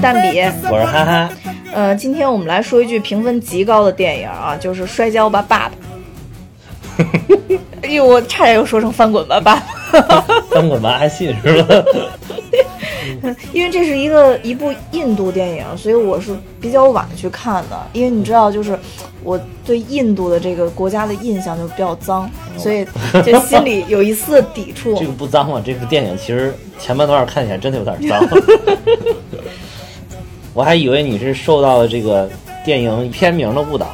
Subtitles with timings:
[0.00, 1.30] 蛋比，我是哈哈。
[1.72, 7.04] 呃，今天我们来说一句评分极高的电影啊，就是《摔跤吧，爸爸》。
[7.82, 10.20] 哎呦，我差点又说成翻滚吧，爸爸。
[10.50, 11.84] 翻滚吧，阿信是吧？
[13.52, 17.86] 因为这是一个一部印度电影，所以我是比较晚去看的。
[17.92, 18.78] 因为你知道，就是
[19.22, 22.86] 我对印度的这个国家的印象就比较脏，所以
[23.24, 24.94] 就心里有一丝抵触。
[25.00, 25.62] 这个不脏吗？
[25.64, 28.20] 这部电影其实前半段看起来真的有点脏。
[30.54, 32.28] 我还以为你是受到了这个
[32.64, 33.86] 电影片名的误导。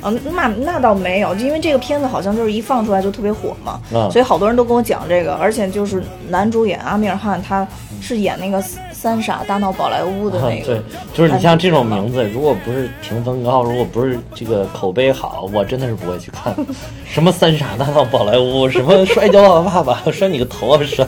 [0.00, 7.64] 啊，那那倒没有，就因为这个片子好像就是一放出来就特别火嘛，嗯所以好多人都跟我讲这个，而且就是男主演阿米尔汗，他
[8.00, 8.60] 是演那个
[8.92, 10.82] 《三傻大闹宝莱坞》的那个，对，
[11.14, 16.52] 就是你像这种名字，如果不是评分高，如果不是这个口碑好，我真的是不会去看。
[17.06, 21.06] 什么三傻大闹宝莱坞，什么摔跤吧爸爸，摔你个头啊摔，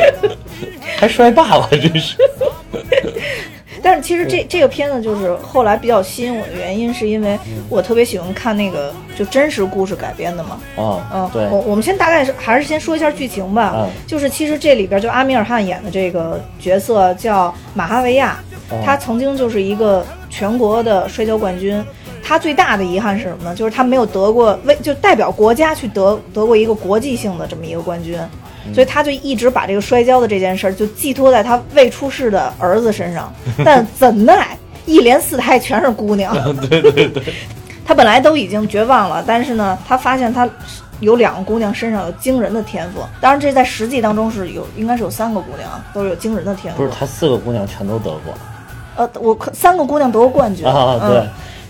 [0.98, 2.14] 还摔爸爸，真是。
[3.86, 10.58] 但是其实这这个片子就是后来比较吸引我的原因，是因为我特别喜欢看那个就真实故事改编的嘛。
[10.76, 13.74] 啊、嗯，对我，我们先大概是还是先说一下剧情吧。
[13.76, 18.36] 嗯就是其实这里边就阿米尔汗演的这个角色叫马哈维亚，
[18.70, 21.80] 哦他曾经就是一个全国的摔跤冠军。
[22.24, 23.54] 他最大的遗憾是什么呢？
[23.54, 28.30] 就是他没有得过为就代表国家去得得过一个国际性的这么一个冠军，嗯
[28.74, 33.32] 所以他就一直把这个摔跤的这件事儿就寄托在他未出世的儿子身上。
[33.64, 36.34] 但怎奈一连四胎全是姑娘，
[36.68, 37.22] 对对对，
[37.84, 40.48] 他本来都已经绝望了，但是呢，他发现他
[41.00, 43.00] 有两个姑娘身上有惊人的天赋。
[43.20, 46.78] 当然，这在实际当中是有，应该是有三个姑娘都是有惊人的天赋。
[46.78, 48.34] 不是他四个姑娘全都得过
[48.96, 51.18] 呃，我看三个姑娘得过冠军啊，对。
[51.18, 51.28] 嗯，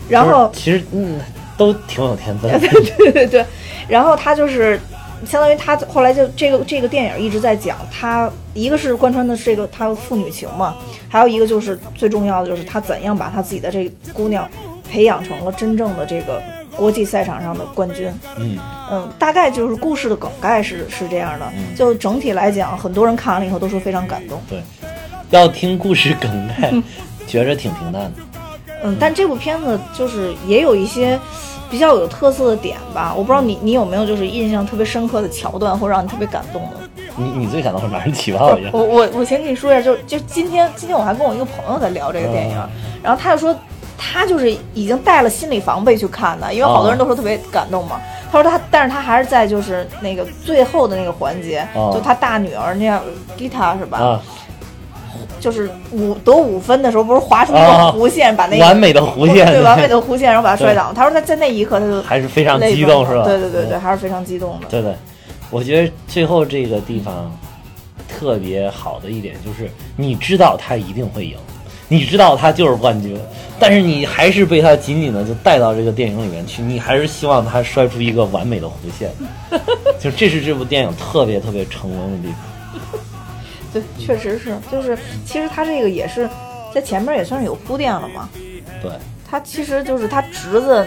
[0.09, 1.19] 然后其实嗯
[1.57, 2.59] 都挺有天分的。
[2.99, 3.45] 对对对，
[3.89, 4.79] 然后他就是
[5.25, 10.77] 相当于他后来就这个这个电影一直在讲他，一个是贯穿的是这个他父女情嘛，
[11.09, 14.49] 还有一个就是最重要的就是他怎样把他自己的这个姑娘
[14.91, 16.43] 培养成了真正的这个
[16.77, 18.13] 国际赛场上的冠军。
[18.37, 18.59] 嗯，
[18.91, 24.41] 嗯，大概就是故事的梗概是是这样的，就整体来讲，很多人看完了以后都说非常感动。
[24.49, 24.63] 对，
[25.31, 26.73] 要听故事梗概，
[27.27, 28.13] 觉着挺平淡的。
[28.85, 31.19] 嗯，但这部片子就是也有一些
[31.71, 36.77] 比较有特色的点吧，我不知道你你有没有就是印象特别深刻的桥段或者让你特别感动的。
[37.17, 38.45] 你你最感动是哪人起吧？
[38.47, 42.57] 我觉我我我先跟你说一下，就就今天今天我还跟我一个朋友在聊这个电影，
[43.03, 43.55] 然后他就说
[43.97, 48.01] 他就是已经带了心理防备去看的，因为好多人都说特别感动嘛。
[48.31, 53.01] 他说他，但是他还是在就是那个最后的那个环节，哦就他大女儿那样
[53.37, 54.21] 吉他是吧？
[55.47, 60.93] 啊，就是五得五分的时候，不是划出一啊个弧线，把那个完美的弧线，对完美的弧线，然后把他摔倒。
[60.93, 63.25] 他说他在那一刻他就还是非常激动，是吧？
[63.25, 64.67] 对对对对，嗯还是非常激动的。
[64.69, 64.95] 对对，
[65.51, 67.31] 我觉得最后这个地方
[68.09, 71.37] 特别好的一点就是，你知道他一定会赢，
[71.89, 73.17] 你知道他就是冠军，
[73.59, 79.11] 但是你还是被他紧紧的就带到这个电影里面去，你还是希望他摔出一个完美的弧线，
[80.01, 82.37] 就这是这部电影特别特别成功的地方。
[83.81, 86.29] 对，确实是，就是其实他这个也是
[86.75, 88.29] 在前面也算是有铺垫了嘛。
[88.83, 88.91] 对，
[89.29, 90.87] 他其实就是他侄子，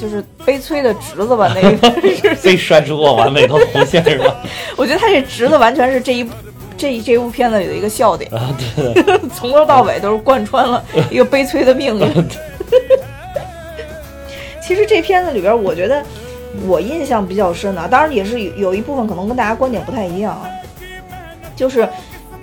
[0.00, 4.36] 就是悲催的侄子吧，那个 是非摔出过完美的弧线是吧？
[4.76, 6.28] 我觉得他这侄子完全是这一
[6.76, 12.08] 这一这部片子里的一个笑点，啊，对对， 从头到尾都是贯穿了一个悲催的命运。
[14.62, 16.02] 其实这片子里边，我觉得
[16.66, 20.48] 我印象比较深的，当然也是有有一部分可能跟大家观点不太一样啊，
[21.54, 21.88] 就是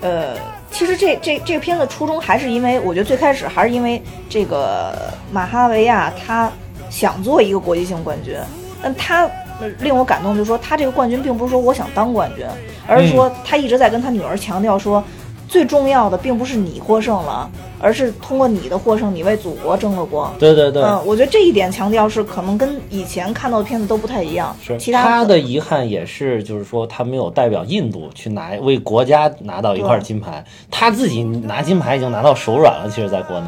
[0.01, 0.35] 呃，
[0.71, 6.49] 其实这这这个片子初衷还是因为，我觉得最开始还是因为这个马哈维亚他
[6.89, 8.35] 想做一个国际性冠军，
[8.81, 9.23] 但他
[9.59, 12.45] 呃令我感动，就是说他这个冠军并不是说我想当冠军，
[12.87, 15.03] 而是说他一直在跟他女儿强调说，
[15.49, 17.49] 最重要的并不是你获胜了，
[17.81, 20.31] 而是通过你的获胜，你为祖国争了光。
[20.37, 24.55] 对对对，嗯，我觉得这一点强调是可能跟以前看到的片子都不太一样。
[24.61, 32.87] 是其他他的遗憾也是，就是说他没有代表印度去拿为国家拿到一块金牌，他自己拿金牌已经拿到手软了。
[32.87, 33.47] 其实，在国内，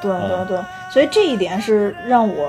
[0.00, 0.58] 对嗯对对，
[0.90, 2.48] 所以这一点是让我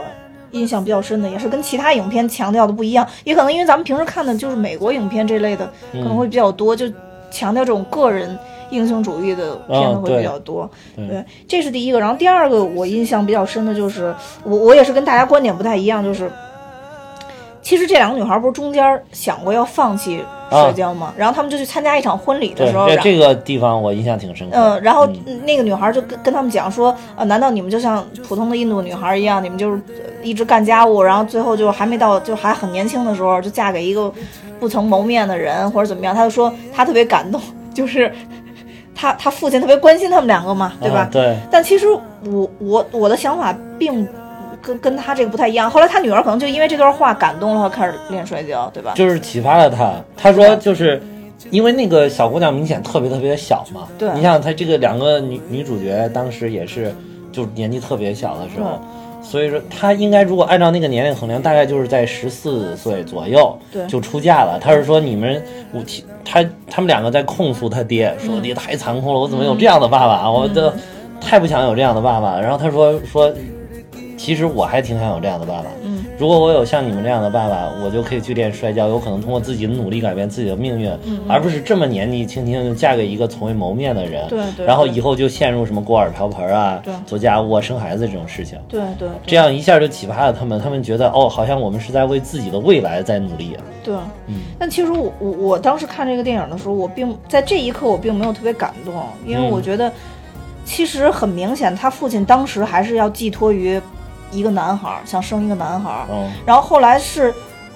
[0.51, 3.05] 印象比较深的，也是跟其他影片强调的不一样。
[3.25, 6.85] 也可能因为咱们平时看的就是美国影片这类的，可能会比较多，就
[7.29, 8.37] 强调这种个人
[8.69, 10.69] 英雄主义的片子会比较多。
[10.95, 11.99] 对对，这是第一个。
[11.99, 14.13] 然后第二个我印象比较深的就是，
[14.43, 16.31] 我我也是跟大家观点不太一样，就是。
[17.61, 20.21] 其实这两个女孩不是中间想过要放弃
[20.51, 21.13] 社交吗？
[21.15, 24.57] 然后他们就去参加一场婚礼的时候，然这这个地方我印象挺深刻。
[24.57, 25.07] 嗯，然后
[25.45, 34.11] 那个女孩就跟跟他们讲说，呃，难道你们就像普通的印度女孩一样，你们就是呃一直干家务，然后最后就还没到，就还很年轻的时候就嫁给一个
[34.59, 36.13] 不曾谋面的人或者怎么样？
[36.13, 37.39] 他就说他特别感动，
[37.73, 38.13] 就是
[38.95, 40.99] 他他父亲特别关心他们两个嘛，对吧？
[41.01, 41.87] 啊对，但其实
[42.25, 44.07] 我我我的想法并
[44.61, 45.69] 跟跟他这个不太一样。
[45.69, 48.93] 后来他女儿可能就因为这段话感动了，开始练摔跤，对吧？
[48.95, 49.93] 就是启发了他。
[50.15, 51.01] 他说就是。
[51.51, 56.95] 因为那个小姑娘明显特别特别小嘛，对你想她这个两个女女主角当时也是
[57.33, 58.79] 就年纪特别小的时候，
[59.21, 64.57] 所以说她应该如果按照那个年龄衡量，大概就是在十四岁左右对就出嫁了。
[64.61, 65.43] 他是说你们
[65.73, 70.29] 我提她他们两个在控诉他爹，说我爹太残酷了，我怎么有这样的爸爸？
[70.29, 70.73] 我的
[71.21, 72.39] 太不想有这样的爸爸。
[72.39, 73.31] 然后他说说，
[74.17, 75.65] 其实我还挺想有这样的爸爸。
[76.13, 80.89] 嗯如果我有像你们这样的爸爸，我就可以去练摔跤，有可能通过自己的努力改变自己的命运，
[81.27, 88.59] 而不是这么年纪轻轻就嫁给一个从未谋面的人，对对对然后以后就陷入什么锅碗瓢盆啊对、做家务、啊、生孩子这种事情。
[88.69, 93.63] 对对这样一下就启发了他们，他们觉得哦，好像我们是在为自己的未来在努力啊。
[93.83, 93.95] 对。
[94.59, 98.93] 但其实我我我当时看这个电影的时候，我并在这一刻我并没有特别感动，
[99.25, 99.91] 因为嗯我觉得
[100.63, 103.81] 其实很明显，他父亲当时还是要寄托于
[104.33, 106.05] 一个男孩儿，想生一个男孩
[106.45, 107.33] 然后后来是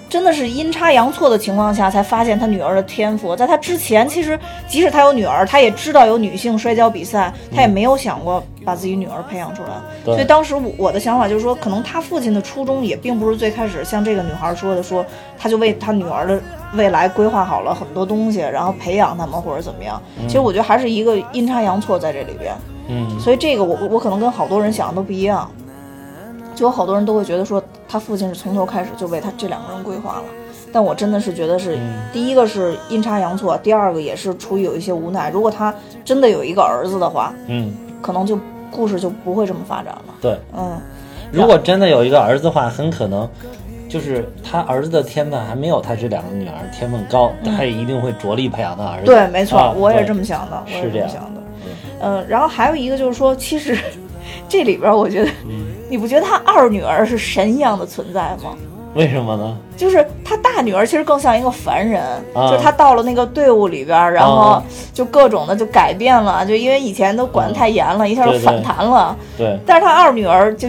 [0.10, 3.36] 真的是阴差阳错的情况下，才发现他女儿的天赋。
[3.36, 9.70] 在他之前，其实即使他有女儿，他也知道有女性摔跤比赛，他也没有想过把自己女儿培养出来。
[10.06, 15.06] 对所以当时我我的想法就是说，可能他父亲的初衷也并不是最开始像这个女孩说的，说
[15.38, 16.40] 他就为他女儿的
[16.74, 20.02] 未来规划好了很多东西，然后培养他们或者怎么样。
[20.22, 22.56] 其实我觉得还是一个阴差阳错在这里边。
[22.88, 25.52] 嗯，所以这个我我可能跟好多人想的都不一样，
[26.58, 30.24] 就有好多人都会觉得说他父亲是从头开始就为他这两个人规划了，
[30.74, 35.30] 但我真的是觉得是、嗯第一个是阴差阳错，第二个也是出于有一些无奈。
[35.30, 35.72] 如果他
[36.04, 37.72] 真的有一个儿子的话，嗯，
[38.02, 38.40] 可能就
[38.72, 40.16] 故事就不会这么发展了。
[40.20, 40.36] 对。
[40.58, 40.82] 嗯，
[41.32, 43.30] 如果真的有一个儿子的话，很可能
[43.88, 49.06] 就是他儿子的天分还没有他这两个女儿天分高，他也一定会着力培养他儿子。
[49.06, 51.44] 对，没错，啊我也是这么想的，我也是这样想的。
[52.00, 53.78] 嗯、然后还有一个就是说，其实
[54.48, 58.56] 这里边我觉得，嗯你不觉得他二女儿是神一样的存在吗？
[58.94, 59.58] 为什么呢？
[59.78, 62.02] 就是他大女儿其实更像一个凡人，
[62.34, 64.64] 啊就是他到了那个队伍里边，然后啊
[64.94, 69.16] 就各种的就改变了，就因为以前都管得太严了，一下就反弹了。
[69.38, 70.68] 对，但是他二女儿就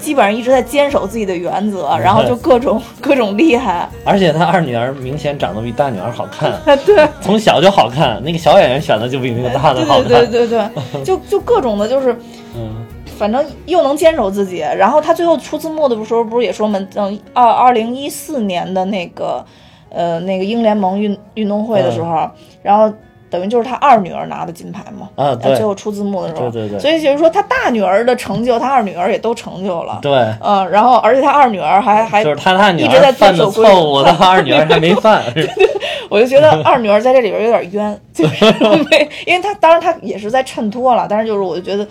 [0.00, 3.88] 基本上一直在坚守自己的原则，然后就各种 各种厉害。
[4.04, 8.20] 而且他二女儿明显长得比大女儿好看，啊， 对，从小就好看。
[8.24, 10.08] 那个小演员选的就比那个大的好看。
[10.08, 12.12] 对对对对对，就就各种的，就是
[12.56, 12.84] 嗯，
[13.18, 19.44] 反正又能坚守自己，然后他最后出字幕的时候不是也说嘛，嗯，二二零一四年的那个，
[19.90, 22.30] 呃，那个英联盟运运动会的时候，
[22.62, 22.90] 然后
[23.28, 25.54] 等于就是他二女儿拿的金牌嘛，啊对。
[25.56, 26.78] 最后出字幕的时候，对对对。
[26.78, 34.10] 所以就是说他大女儿的成就，他二女儿也都成就了，对，嗯，然后而且他二女儿还还就是他大女一直在儿犯的遵守规错误，矩。
[34.10, 35.22] 他二女儿还没犯。
[36.10, 38.46] 我就觉得二女儿在这里边有点冤，就是
[38.90, 41.86] 没，因为她当然她也是在衬托了，但是就是我就觉得，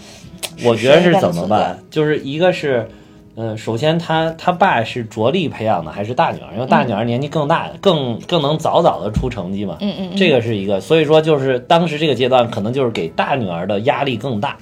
[0.65, 1.79] 我觉得是怎么办？
[1.89, 2.87] 就是一个是，
[3.35, 6.53] 呃、首先他他爸是着力培养的还是大女儿？
[6.53, 9.77] 因为大女儿年纪更大，更更能早早的出成绩嘛。
[9.81, 14.57] 嗯嗯嗯这个是一个，所以说就是当时这个阶段可能就是给大女儿的压力更大。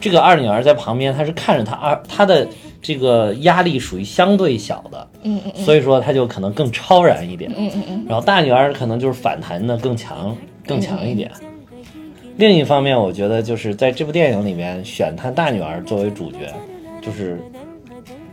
[0.00, 2.46] 这个二女儿在旁边，她是看着她二她的
[2.80, 7.50] 这个压力属于相对小的，嗯嗯所以说她就可能更超然一点。
[7.54, 10.34] 嗯嗯嗯，然后大女儿可能就是反弹的更强，
[10.66, 11.30] 更强一点。
[12.40, 16.50] 另一方面，我觉得就是在这部电影里面选她大女儿作为主角，
[17.02, 17.38] 就是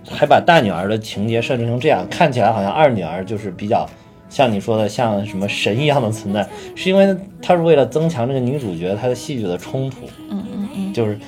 [0.09, 3.85] 还把大女儿的情节设置成这样，看起来好像二女儿就是比较
[4.29, 9.97] 像你说的像什么神一样的存在，是因为她是为了增强这个女主角她的戏剧的冲突。
[10.29, 11.19] 嗯嗯嗯，就是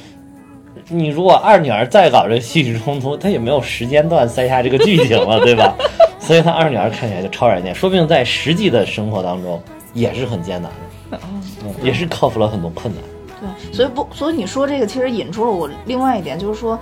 [0.87, 5.75] 你如果二女儿再搞这戏剧冲突，她也没有时间段塞下这个剧情了，对吧？
[6.17, 9.61] 所以她二女儿看起来就超然一点，说不定在实际的生活当中
[9.93, 10.77] 也是很艰难的，
[11.11, 13.03] 嗯， 也是克服了很多困难。
[13.39, 16.77] 对，所以不，所以你说这个其实引出了我另外一点，就是说，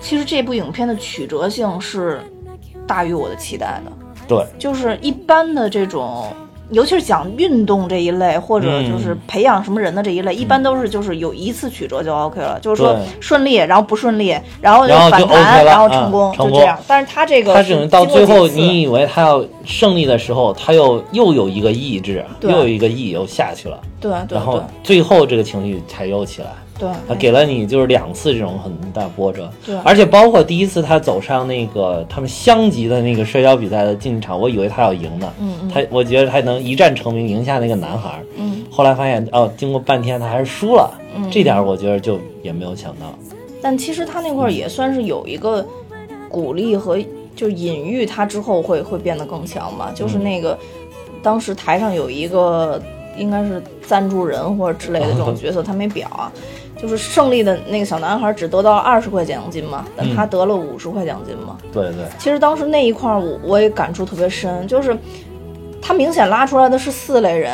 [0.00, 2.20] 其实这部影片的曲折性是
[2.86, 3.92] 大于我的期待的。
[4.26, 6.32] 对，就是一般的这种，
[6.70, 16.52] 尤其是讲运动这一类，或者就是培养什么人的这一类，一般都是就是有一次曲折就 OK 了，就是说顺利，然后不顺利，然后就反弹然后嗯成功，成功。
[16.54, 16.78] 就这样。
[16.86, 26.48] 但是他这个他只能到最后，你以为他要胜利的时候，他又又有一个意志，又有一个意又下去了，对对然后最后这个情绪才又起来。
[26.80, 43.14] 对，他给了你就是两次这种很大波折，对而且包括第一次他走上那个他们乡级的那个摔跤比赛的竞技场，我以为他要赢呢，嗯嗯他我觉得他能一战成名，赢下那个男孩儿，嗯，后来发现哦，经过半天他还是输了，嗯这点儿我觉得就也没有想到，
[43.60, 45.62] 但其实他那块儿也算是有一个
[46.30, 46.98] 鼓励和
[47.36, 49.90] 就隐喻，他之后会会变得更强嘛。
[49.94, 50.58] 就是嗯那个、
[51.22, 52.80] 当时台上有一个
[53.18, 56.32] 应该是赞助人或者之类的这种 角色，他没表啊。
[56.80, 61.58] 就是胜利的那个小男孩只得到二十块奖金嘛，但他得了五十块奖金嘛。
[61.72, 64.96] 对对，其实当时那一块我我也感触特别深，就是
[65.82, 67.52] 他明显拉出来的是四类人。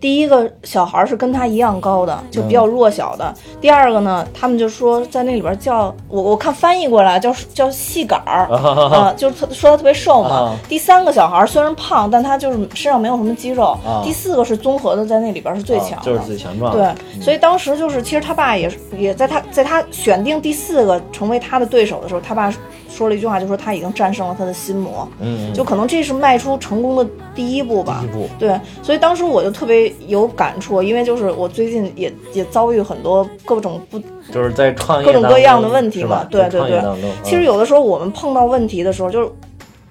[0.00, 3.34] 第一个小孩是跟他一样高的，就比较弱小的。
[3.60, 10.56] 第二个呢，他们就说在那里边叫我，我看翻译过来叫叫细杆儿啊，就是说他特别瘦嘛。
[10.68, 13.76] 第三个小孩虽然胖，但他就是身上没有什么肌肉。
[14.04, 16.72] 第四个是综合的，在那里边是最强，就是最强壮。
[16.72, 16.86] 对，
[17.20, 22.52] 所以当时就是其实他爸也也在他在他选定第四个成为他的对手的时候，他爸。
[22.98, 28.00] 说了一句话，就说他已经战胜了他的心魔，嗯，就可能这是迈出成功的第一步吧。
[28.02, 34.00] 第一步，对，所以当时我就特别有感触，因为就是我最近也也遭遇很多各种不，
[34.32, 36.82] 就是在创业各种各样的问题嘛，对对对。
[37.22, 39.30] 其实有的时候我们碰到问题的时候，就是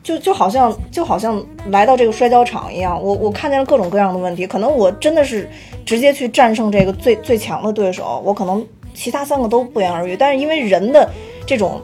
[0.03, 5.49] 就就好像就好像来到这个摔跤场一样，我我看见了各种各样的问题，可能我真的是
[5.85, 8.61] 直接去战胜这个最最强的对手，我可能
[8.93, 11.09] 其他三个都不言而喻，但是因为人的
[11.45, 11.81] 这种。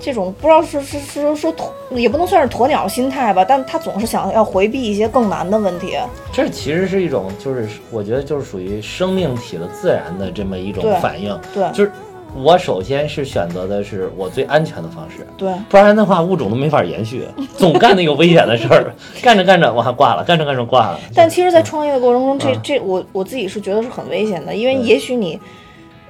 [0.00, 5.96] 这种不知道是是是说鸵，也不能算是鸵鸟心态吧，但他总是想要回避一些更难的问题。
[6.32, 11.36] 这其实是一种，就是我觉得就是属于生命体的自然的这么一种反应。
[11.52, 11.90] 对，就是
[12.34, 15.26] 我首先是选择的是我最安全的方式。
[15.36, 17.26] 对，不然的话物种都没法延续，
[17.58, 21.00] 总干那个危险的事儿， 干着干着我还挂了，干着干着挂了。
[21.14, 25.40] 但其实，在创业的过程中，这这我我自己是觉得是很危险的，因为也许你。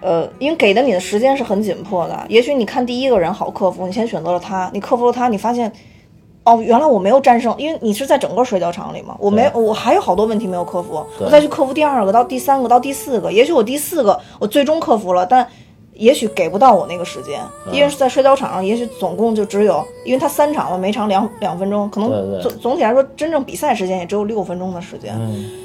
[0.01, 5.73] 呃，因为给的你的时间是很紧迫的，也许你看第一个人好克服，你先选择了他，你克服了他，你发现，
[6.45, 15.47] 哦，原来我没有战胜，因为你是在整个摔跤场里嘛，我没，我还有好多问题没有克服，我再去克服第二个，到第三个，到第四个，也许我第四个我最终克服了，但。
[15.99, 17.41] 也许给不到我那个时间，
[17.73, 25.13] 因为是在摔跤场上，也许总共就只有，因为他三场嘛，每场两两分钟，可能总总体来说，真正比赛时间也只有六分钟的时间。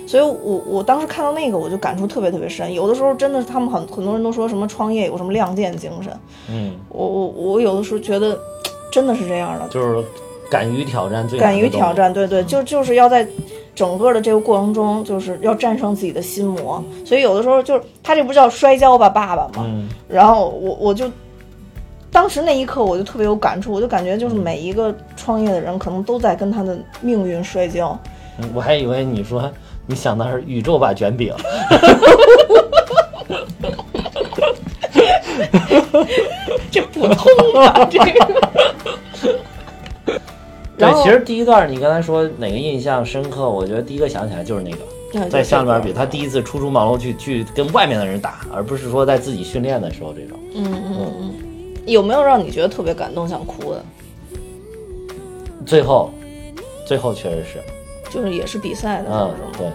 [0.08, 2.74] 所以我我当时看到那个，我就感触特别特别深。
[2.74, 6.12] 有的时候真的是他们很很多人都说什么创业有什么亮剑精神，
[6.50, 8.38] 嗯，我我我有的时候觉得
[8.92, 10.04] 真的是这样的，就是
[10.50, 13.28] 敢于挑战，敢于挑战，对对，就就是要在。
[13.76, 19.66] 整个的这个过程中，就是要战胜自己的心魔，所以有的时候就是他这不叫摔跤吧，爸爸吗？
[20.08, 21.10] 然后我我就
[22.12, 27.98] 当时那一刻我就特别有感触，我就感觉就是每一个创业的人可能都在跟他的命运摔跤。
[28.54, 29.52] 我还以为你说
[29.88, 31.34] 你想的是宇宙吧卷饼，
[36.72, 38.06] 这不通啊这个。
[40.92, 43.50] 对，其实第一段你刚才说哪个印象深刻？
[43.50, 50.38] 我觉得第一个想起来就是那个，在下面比他第一次初出茅庐去去跟外面的人打，而不是说在自己训练的时候这种。
[50.56, 51.34] 嗯嗯嗯。
[51.86, 53.84] 有没有让你觉得特别感动想哭的？
[55.66, 56.10] 最后，
[56.86, 57.60] 最后确实是，
[58.10, 59.32] 就是也是比赛的时候。
[59.58, 59.68] 对。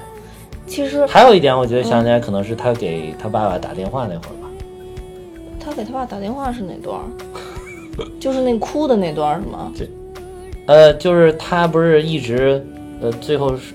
[0.66, 4.48] 其实还有一点，我觉得想起来可能是他给他爸爸打电话那会儿吧。
[5.58, 7.00] 他给他爸打电话是哪段？
[8.20, 9.72] 就是那哭的那段是吗？
[9.76, 9.88] 对。
[10.68, 12.62] 呃，就是他不是一直，
[13.00, 13.72] 呃，最后是，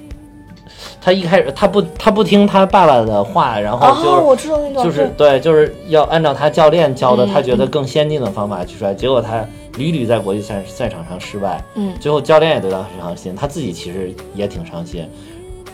[1.02, 9.44] 他一开始他不他不听他爸爸的话，然后就我知道那个就是对，就是要按照他教练教的，他觉得更先进的方法去摔，结果他
[9.76, 15.04] 屡屡在国际赛赛场上失败，嗯，最后教练也对他很伤心，他自己其实也挺伤心，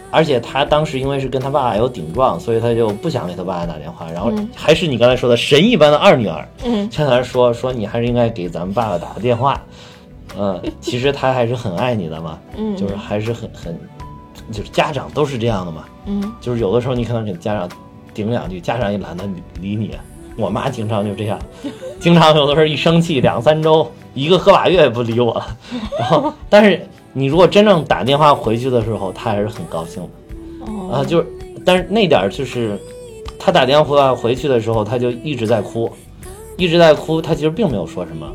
[0.09, 9.61] 而且他当时因为是跟他爸爸有顶撞，所以他就不想给他爸爸打电话，然后还是你刚才说的神一般的二女儿，嗯，劝他说说你还是应该给咱们爸爸打个电话。
[10.39, 13.77] 嗯，其实他还是很爱你的嘛，嗯，就是还是很很，
[14.51, 17.69] 就是家长都是这样的嘛，嗯，就是有的时候你可能给家长
[18.13, 19.25] 顶两句，家长也懒得
[19.59, 19.91] 理你。
[20.37, 21.37] 我妈经常就这样，
[21.99, 25.57] 经常有的时候一生气两三周，一个个把月也不理我了。
[25.99, 26.81] 然后， 但是
[27.11, 30.95] 你如果真正打电话回去的时候，他还是很高兴的。
[30.95, 31.27] 啊，就是，
[31.65, 32.79] 但是那点就是，
[33.37, 35.91] 他打电话回去的时候，他就一直在哭，
[36.55, 38.25] 一直在哭，他其实并没有说什么。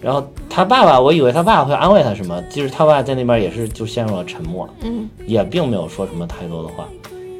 [0.00, 6.86] 然后他爸爸，我以为他爸爸会安慰他什么，其实他爸在那边也是就陷入了沉默，嗯，也并没有说什么太多的话。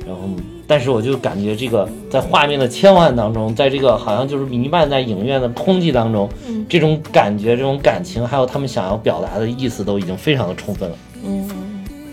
[0.07, 0.23] 然后，
[0.67, 10.97] 但是我就感觉这个在画面的切换当中，在这个好像就是弥漫在影院的空气当中，嗯，这种感觉、这种感情，还有他们想要表达的意思，都已经非常的充分了。
[11.25, 11.47] 嗯，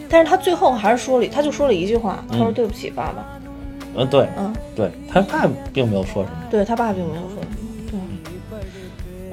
[0.09, 3.25] 但是他最后还是说了，他就说了一句话，他说对不起，爸爸。
[3.95, 7.55] 嗯，对，嗯，对他爸并没有说什么，对他爸并没有说什么，
[7.89, 8.59] 对，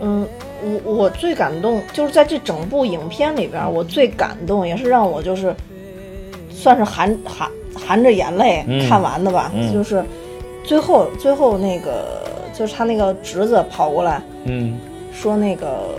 [0.00, 0.26] 嗯。
[0.62, 5.54] 我我最感动就是在这整部影片里边，我最感动也是让我就是
[6.50, 10.04] 算是含含含着眼泪看完的吧，就是
[10.64, 12.22] 最后最后那个
[12.54, 14.78] 就是他那个侄子跑过来，嗯，
[15.12, 15.96] 说那个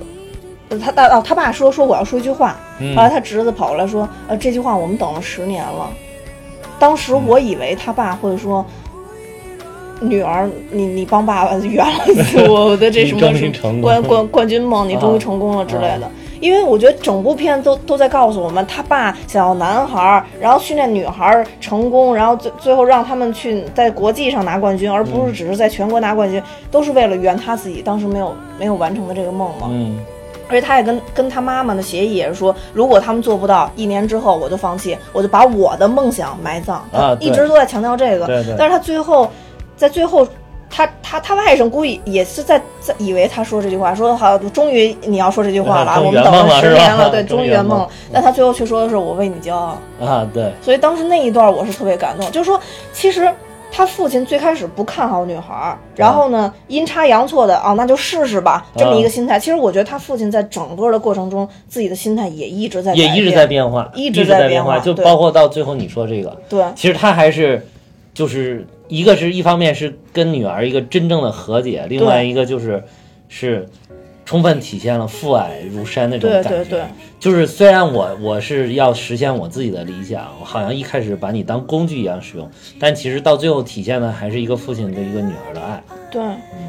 [0.82, 2.58] 他大哦他爸说说我要说一句话，
[2.96, 5.90] 后来他侄子跑过来说呃这句话我们等了十年了。
[6.80, 8.66] 当时我以为他爸会说。
[10.04, 16.10] 女儿，你你帮爸爸圆了 我的这什么什么冠冠冠军梦，你终于成功了之类的。
[16.40, 29.70] 因为我觉得整部片都都在告诉我们，他爸想要男孩，然后训练女孩成功，然后最最后让他们去在国际上拿冠军，而不是只是在全国拿冠军，都是为了圆他自己当时没有没有完成的这个梦嘛。
[29.72, 29.98] 嗯。
[30.50, 36.86] 而且他也跟跟他妈妈的协议也是说，如果他们做不到，一年之后我就放弃，我就把我的梦想埋葬。
[36.92, 38.26] 啊，一直都在强调这个。
[38.26, 38.54] 对对。
[38.58, 39.30] 但是他最后。
[39.84, 40.26] 在最后，
[40.70, 47.90] 他他他外甥估计也是在在以为他说这句话，说好，终于你要说这句话了， 我们等了十年了，对， 终于圆梦了。
[48.14, 50.54] 但他最后却说的是我为你骄傲啊，对。
[50.62, 52.58] 所以当时那一段我是特别感动，就是说，
[52.94, 53.30] 其实
[53.74, 59.38] 他父亲最开始不看好女孩，然后呢阴差阳错的啊，那就试试吧，这么一个心态。
[59.38, 67.68] 其实我觉得他父亲在整个的过程中，自己的心态也一直在也一直在变化，一直在变化，就包括到最后你说这个，对，其实他还是
[68.14, 68.66] 就是。
[68.88, 72.84] 一个是一方面是跟女儿一个真正的和解，另外一个就是
[73.28, 73.68] 是
[74.26, 76.50] 充分体现了父爱如山那种感觉。
[76.50, 76.82] 对对对，
[77.20, 82.50] 就是虽然我我是要实现我自己的理想，我好像一开始把你当工具一样使用，
[82.80, 85.84] 但其实到最后体现的还是一个父亲对一个女儿的爱。
[86.12, 86.22] 对，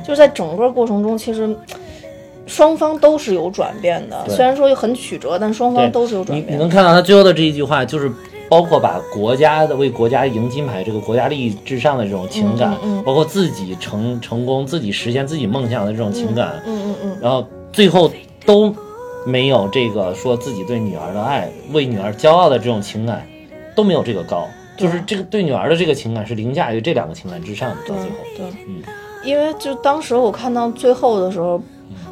[0.02, 1.54] 就是在整个过程中，其实
[2.47, 4.28] 双方都是有转变的。
[4.28, 6.46] 虽然说很曲折，但双方都是有转变。
[6.48, 8.11] 你你能看到他最后的这一句话，就是。
[8.48, 18.11] 包括把国家的为国家赢金牌这个国家利益至上的这种情感，包括自己成成功、自己实现自己梦想的这种情感，嗯嗯嗯，然后最后
[18.44, 18.74] 都
[19.26, 23.26] 没有这个说自己对女儿的爱、为女儿骄傲的这种情感
[23.74, 27.76] 都没有这个高，就是这个对女儿的这个情感是凌驾于这两个情感之上的。
[27.88, 28.83] 到最后，对，嗯，
[29.24, 31.61] 因为就当时我看到最后的时候。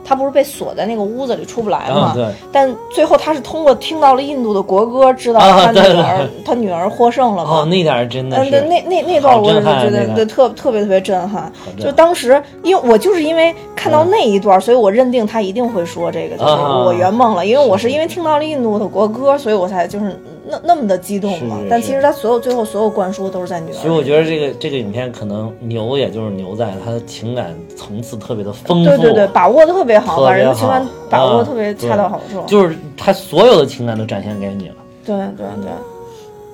[0.04, 2.12] 他不是被锁在那个屋子里出不来吗？
[2.14, 2.26] 对。
[2.50, 7.50] 但最后他是通过听到了印度的国歌，知道他女儿 他女儿获胜了嘛？
[7.50, 8.36] 哦，那点真的。
[8.36, 11.50] 嗯，对，那那那段我觉得对特特别特别震撼。
[11.78, 17.46] 就当时，因为我就是因为看到那一段，所以我认定他一定会说这个，就是我圆梦了。
[17.46, 20.20] 因为我是因为听到了印度的国歌，所以我才就是。
[20.44, 21.60] 那那么的激动嘛？
[21.70, 23.74] 但其实他所有最后所有灌输都是在女儿。
[23.74, 28.90] 所以我觉得这个这个影片可能牛，也就是牛在它的情感层次特别的丰富。
[28.90, 32.42] 对对对，把握的特别好，把人的情感把握的特别恰到好处。
[32.46, 34.74] 就是他所有的情感都展现给你了。
[35.04, 35.70] 对对对，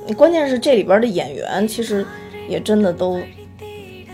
[0.07, 2.07] 你关键是这里边的演员其实
[2.48, 3.18] 也真的都。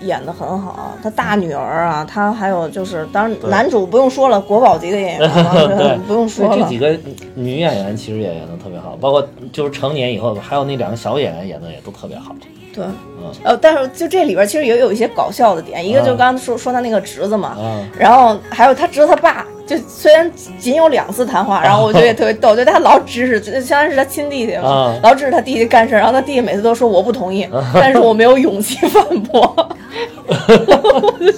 [0.07, 5.31] 演的很好，他大女儿啊，他还有就是，当然男主不用说了，国宝级的演员，
[5.77, 6.57] 对，不用说了。
[6.57, 6.97] 这几个
[7.35, 12.35] 女演员其实也演的特别好，包括就是成年以后，还有那两个小演员演的也都特别好。
[12.75, 17.57] 对，嗯，呃，但是就这里边其实也有一些搞笑的点，一个就刚刚说说他那个侄子嘛，
[17.97, 29.68] 然后还有他侄子他爸，就虽然仅有两次谈话，然后我觉得也特别逗，就他老指使，相当于是他亲弟弟嘛，老指使他弟弟干事，然后他弟弟每次都说我不同意，但是我没有勇气反驳。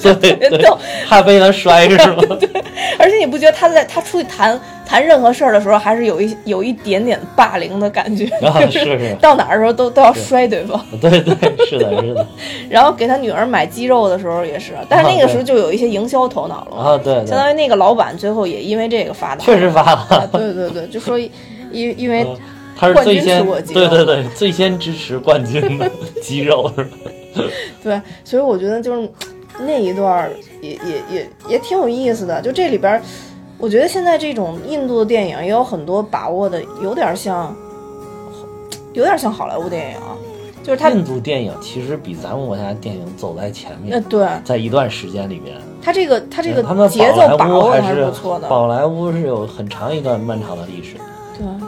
[0.02, 0.58] 对对，
[1.08, 2.22] 怕被他摔是吗？
[2.38, 2.48] 对，
[2.98, 8.26] 而且你不觉得他在他出去谈谈任何事儿的时候，还是有一有一点点霸凌的感觉？
[8.60, 10.80] 就是，到哪儿的时候都都要摔对方。
[11.00, 11.34] 对对，
[11.66, 12.26] 是的，是的。
[12.70, 16.98] 然后给他女儿买鸡肉的时候也是，但是那个时候就有一些营销头脑了啊。
[17.02, 20.28] 对，相当于那个老板最后也因为这个发达，确实发了。
[20.32, 21.30] 对对对，就说因
[21.72, 22.26] 因为
[22.76, 25.90] 他是最先对对对最先支持冠军的
[26.22, 26.90] 肌肉是吧？
[27.82, 29.08] 对，所以我觉得就是
[29.60, 32.40] 那一段也也也也挺有意思的。
[32.40, 33.00] 就这里边，
[33.58, 37.54] 我觉得现在这种印度的电影也有很多把握的，有点像，
[38.92, 39.96] 有点像好莱坞电影。
[40.62, 43.94] 就是它印度电影其实比咱们国家电影走在前面。
[43.94, 48.48] 呃，对，在一段时间里面，它这个他这个节奏把握还是不错的。
[48.48, 50.96] 宝莱坞是有很长一段漫长的历史。
[51.38, 51.60] 对嗯。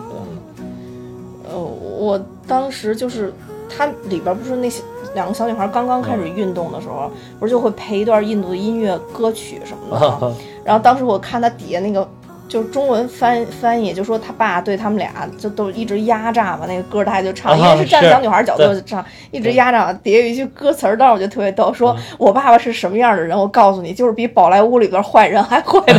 [1.49, 3.33] 呃，我当时就是
[3.69, 4.83] 它里边不是那些。
[5.15, 10.37] 两个小女孩刚刚开始运动的时候，不是就会配一段印度的音乐歌曲什么的吗？
[10.63, 12.07] 然后当时我看他底下那个
[12.49, 19.93] 就是中文翻翻译，就说他爸对他们俩就都一直压榨嘛，那个歌他就唱，因为是站小女孩角度唱，一直压榨。
[19.93, 23.39] 底下有一句歌词儿，当时我就特别逗，说我爸爸是什么样的人？
[23.39, 25.95] 我告诉你，就是比宝莱坞里边坏人还坏的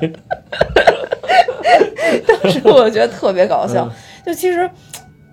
[0.00, 0.14] 人。
[2.26, 3.88] 当时我觉得特别搞笑，
[4.24, 4.70] 就其实。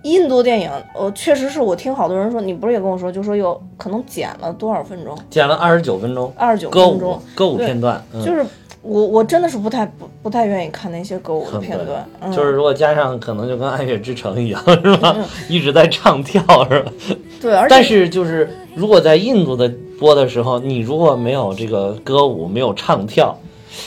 [0.04, 5.16] 印度电影，我，确实是我听好多人说，你不是也跟我说，就说有可能剪了多少分钟？
[5.30, 8.02] 剪了二十九分钟，二十九分钟歌舞片段。
[8.14, 8.44] 就是
[8.82, 12.04] 我我真的是不太不不太愿意看那些歌舞的片段。
[12.32, 15.16] 就是如果加上，可能就跟《爱乐之城》一样，是吧？
[15.48, 16.92] 一直在唱跳，是吧？
[17.40, 23.38] 对，而且但是就是如果在印度的播的时候，你如果没有这个歌舞，没有唱跳，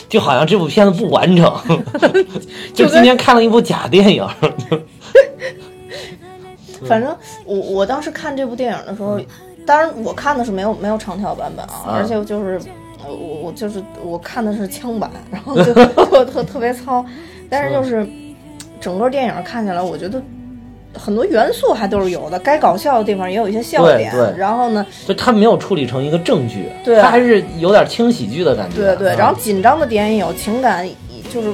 [0.08, 1.54] 就好像这部片子不完整。
[2.74, 4.26] 就今天看了一部假电影。
[6.86, 9.20] 反正我我当时看这部电影的时候，
[9.66, 12.62] 当然我看的是没有没有唱跳版本啊，啊而且就是呃
[13.08, 17.06] 我我就是我看的是枪版，然后就特特特别糙，
[17.50, 18.08] 但是就是
[18.80, 20.22] 整个电影看起来，我觉得。
[20.98, 24.10] 很多元素还都是有的，该搞笑的地方也有一些笑点。
[24.14, 28.78] 对对然后呢，就他没有处理成一个正剧，对他还是有点轻喜剧的感觉。
[28.78, 30.88] 对对，啊然后紧张的点也有，情感
[31.30, 31.50] 就是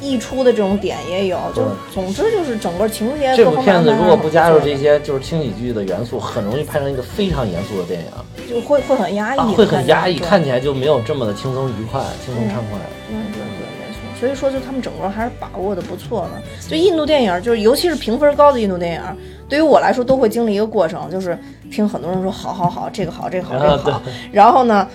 [0.00, 8.06] 溢出的这种点也有，就对总之就是整个情节这部片子如果不加入这些就是轻喜剧的元素，很容易拍成一个非常严肃的电影，
[8.48, 12.78] 就会会很压抑，啊，会很压抑，看起来就没有这么的轻松愉快、轻松畅快。
[13.10, 14.20] 嗯，对对，没错。
[14.20, 16.42] 所以说，就他们整个还是把握的不错的。
[16.68, 19.02] 就印度电影，就是尤其是评分高的印度电影，
[19.48, 21.38] 对于我来说都会经历一个过程，就是
[21.70, 24.88] 听很多人说好好好，这个好，这个好，这个啊好，然后呢，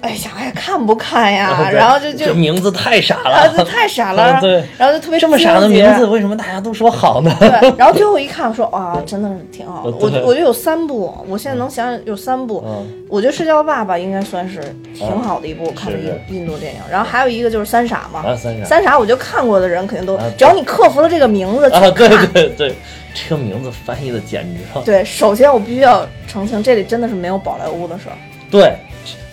[0.00, 1.56] 哎想哎看不看呀？
[1.70, 7.34] 对然后就就这名字太傻啊，了，这太傻了， 对然后就特别这么傻的名字，为什么大家都说好呢？
[7.40, 9.96] 对， 然后最后一看，说啊，真的是挺好的。
[9.96, 12.62] 我我觉得有三部，我现在能想想有三部。
[12.66, 14.60] 嗯，我觉得《睡觉爸爸》应该算是
[14.94, 16.80] 挺好的一部我看的印印度电影。
[16.90, 22.26] 然后还有一个就是《三傻》嘛，啊三傻三傻我觉得看过的人肯定都啊，只要你克服了这个名字啊，对看。
[22.32, 22.74] 对对，
[23.14, 24.82] 这个名字翻译的简直了。
[24.84, 28.16] 对，首先我必须要澄清，这里真的是没有宝莱坞的事儿。
[28.50, 28.74] 对，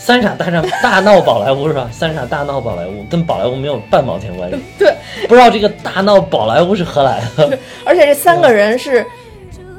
[0.06, 1.90] 三傻大战大闹宝莱坞是吧？
[1.92, 4.58] 三傻大闹宝莱坞跟宝莱坞没有半毛钱关系。
[4.78, 4.94] 对，
[5.28, 9.04] 不知道这个大闹宝莱坞是何来的而且这三个人是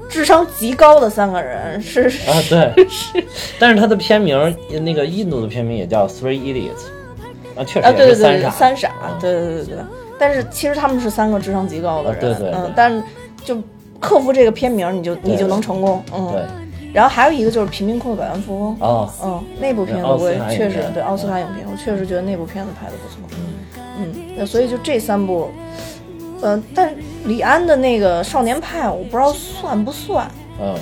[0.09, 2.35] 智商极高的三个人，是啊？
[2.49, 2.73] 对，
[3.61, 6.87] 但是他的片名那个印度的片名也叫 Three Idiots
[7.57, 8.51] 啊，确实啊，对对对，三傻。
[8.51, 9.77] 三傻啊，对对对对。
[10.19, 13.01] 但是其实他们是三个智商极高的人，对对嗯，但是
[13.45, 13.63] 就
[14.01, 16.33] 克服这个片名，你就你就能成功，嗯。
[16.33, 16.43] 对，
[16.93, 25.51] 然后还有一个就是贫民窟的百万富翁，哦，嗯，那部片子我也确实对奥斯卡影片，我确实觉得那部片子拍的不错，嗯，嗯，那所以就这三部，
[26.41, 26.95] 呃，但
[27.25, 30.75] 李安的那个《少年派》，我不知道算不算，嗯，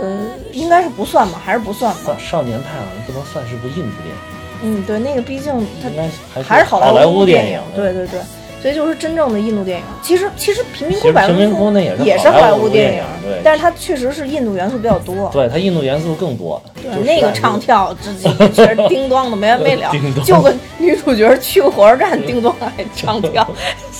[0.00, 0.18] 呃，
[0.52, 2.16] 应该是不算吧，还是不算吧？
[2.18, 4.14] 少年派好像不能算是部印度电影，
[4.62, 8.20] 嗯，对，那个毕竟它还是好莱坞电影，对对对，
[8.60, 9.84] 所以就是真正的印度电影。
[10.02, 15.30] 其实其实《贫民窟百万富翁民窟那也》是也是好莱坞电影，对，但是它确实是印度元素比较多。
[15.32, 19.92] 对它印度元素更多，对就，那个唱跳，这这全是叮当的没完没了
[20.24, 23.48] 就跟女主角去个火车站，叮当还唱跳，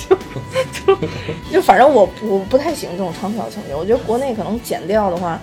[0.08, 0.16] 就
[0.84, 0.98] 就
[1.52, 5.40] 就反正我我不太喜欢这种唱跳情节，我觉得国内可能剪掉的话，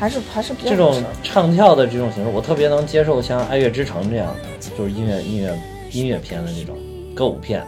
[0.00, 5.56] 还是还是比较这种唱跳的这种形式，我特别能接受，像《爱乐之城》这样的，就是音乐音乐
[5.92, 6.76] 音乐片的这种
[7.14, 7.64] 歌舞片。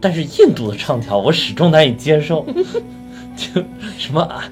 [0.00, 2.44] 但是印度的唱跳，我始终难以接受。
[3.36, 3.62] 就
[3.96, 4.44] 什么啊，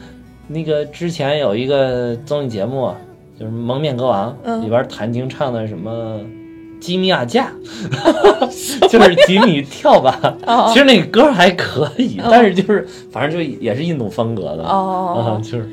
[0.49, 2.93] 那个之前有一个综艺节目，
[3.39, 6.21] 就是《蒙面歌王》嗯里边谭晶唱的什么。
[6.79, 7.51] 吉米亚架，
[8.91, 10.37] 就是吉米跳吧。
[10.47, 14.63] 哦其实那个歌还可以，哦但是就是反正就也是印度风格的。
[14.63, 15.69] 哦啊，就是，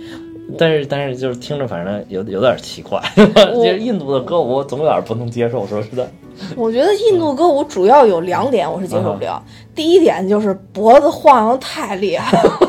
[0.58, 6.10] 但是但是就是听着反正有有点奇怪，就是印度的歌我总有点不能接受，说实在。
[6.56, 9.42] 我觉得印度歌舞主要有两点我是接受不了。
[9.76, 12.60] 第一点就是脖子晃悠太厉害了，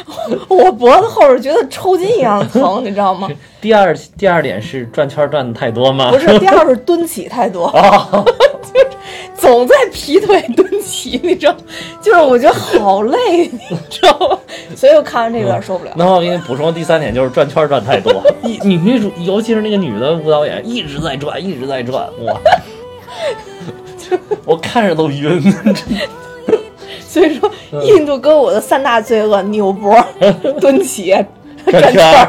[0.48, 3.28] 我脖子后边觉得抽筋一样疼， 你知道吗？
[3.60, 6.10] 第二第二点是转圈转的太多吗？
[6.10, 8.24] 不是，第二是蹲起太多，哦，
[9.36, 11.54] 总在劈腿蹲起，你知道，
[12.00, 14.38] 就是我觉得好累，你知道吗？
[14.74, 15.92] 所以我看完这个有点受不了。
[15.96, 18.22] 那我给你补充第三点，就是转圈转太多。
[18.42, 22.40] 一女女主，尤其是那个女的舞蹈演员，一直在转，一直在转，哇！
[24.44, 25.40] 我看着都晕。
[27.00, 27.50] 所以说，
[27.84, 29.96] 印度歌舞的三大罪恶：扭脖、
[30.60, 31.14] 蹲起、
[31.66, 32.28] 转圈儿。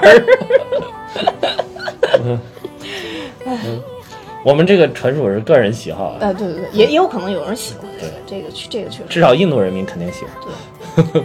[4.44, 9.04] 我们这个纯属是个人喜好啊，啊，对对对，也也有可能有人喜欢对这个，这个确实。
[9.10, 11.24] 至少印度人民肯定喜欢。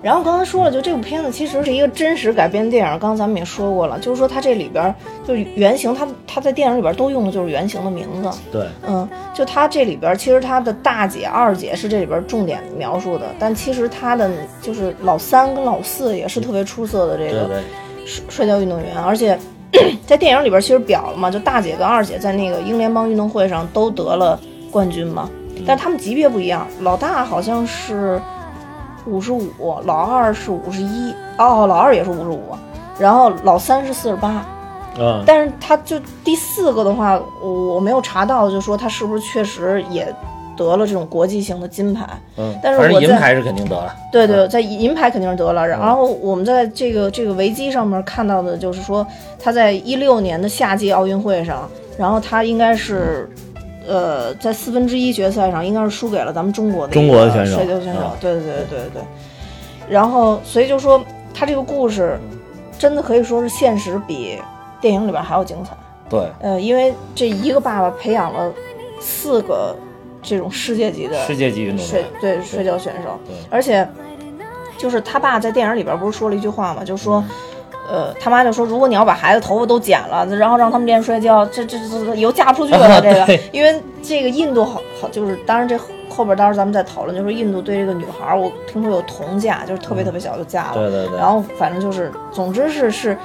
[0.00, 4.94] 然后刚才说了，就这部片子其实是一个真实改编电影，刚刚咱们也说过了，就是说它这里边儿
[5.26, 8.30] 就是原型，它它在电影里边都用的就是原型的名字。
[8.52, 14.30] 对，嗯，就它这里边儿其实它的大姐、二姐是这里边儿重点描述的，但其实它的
[14.62, 17.60] 就是老三跟老四也是特别出色的这个
[18.06, 19.36] 摔摔跤运动员，而且
[20.06, 24.38] 在电影里边其实表了嘛，就大姐跟二姐在那个英联邦运动会上都得了
[24.70, 25.28] 冠军嘛，
[25.66, 28.20] 但是他们级别不一样，老大好像是
[29.08, 29.50] 五十五，
[29.84, 32.42] 老二是五十一，哦，老二也是五十五，
[32.98, 34.44] 然后老三是四十八，
[34.98, 40.14] 嗯，但是他就第四个的话，我我没有查到，就说他是不是确实也
[40.56, 42.06] 得了这种国际性的金牌。
[42.36, 43.94] 嗯，但是银牌是肯定得了。
[44.12, 45.66] 对对，在银牌肯定是得了。
[45.66, 49.06] 然后我们在这个这个维基上面看到的就是说，
[49.42, 53.28] 他在一六年的夏季奥运会上，然后他应该是。
[53.88, 58.16] 呃，在四分之一决赛上，应该是输给了咱们中国的中国的选手摔跤选手啊。
[58.20, 59.02] 对对对对对。
[59.88, 62.18] 然后，所以就说他这个故事
[62.78, 64.38] 真的可以说是现实比
[64.80, 65.70] 电影里边还要精彩。
[66.10, 68.52] 对，呃，因为这一个爸爸培养了
[69.00, 69.74] 四个
[70.22, 73.18] 这种世界级的世界级运动员，对摔跤选手，
[73.50, 73.88] 而且
[74.76, 77.24] 就是他爸在电影里边不是说了一句话嘛，就说。
[77.90, 82.86] 呃，他妈就说，如果你要把孩子头发都剪了，然后让他们练摔跤，这这这这以后嫁不出去了。
[82.86, 90.74] 啊这个，因为这个印度好好，就是当然这后后边到时候咱们再讨论，就是印度对这个女孩儿，我听说有童嫁，就是特别特别小就嫁了。
[90.74, 93.16] 对对对然后反正就是，总之是是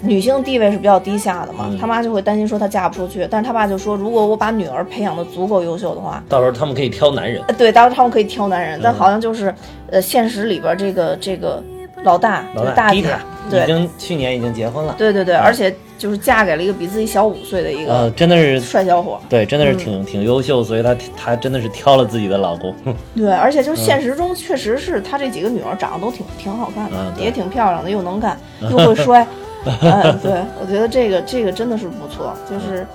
[0.00, 7.42] 女性地位是比较低下的嘛，嗯他妈就会担心说她嫁不出去，但是他爸就说，如果我把女儿培养的足够优秀的话，到时候他们可以挑男人。
[7.46, 9.54] 呃对，到时候他们可以挑男人，但嗯好像就是
[9.90, 11.62] 呃现实里边这个这个
[12.04, 13.02] 老大老大姐。
[13.02, 13.18] 迪塔，
[13.50, 15.40] 已经去年已经结婚了，对对对，嗯。
[15.40, 19.18] 而且就是嫁给了一个比自己小五岁的一呃，个真的是帅小伙。
[19.28, 19.76] 对，真的是嗯。
[19.76, 22.74] 挺、挺优秀，所以她她真的是挑了自己的老公。
[23.16, 28.38] 对，而且就现实中确实是她这几个女儿长得都挺挺好看的，也挺漂亮的，又能干
[28.70, 29.26] 又会摔。
[29.64, 32.86] 嗯，对，我觉得这个这个真的是不错，就是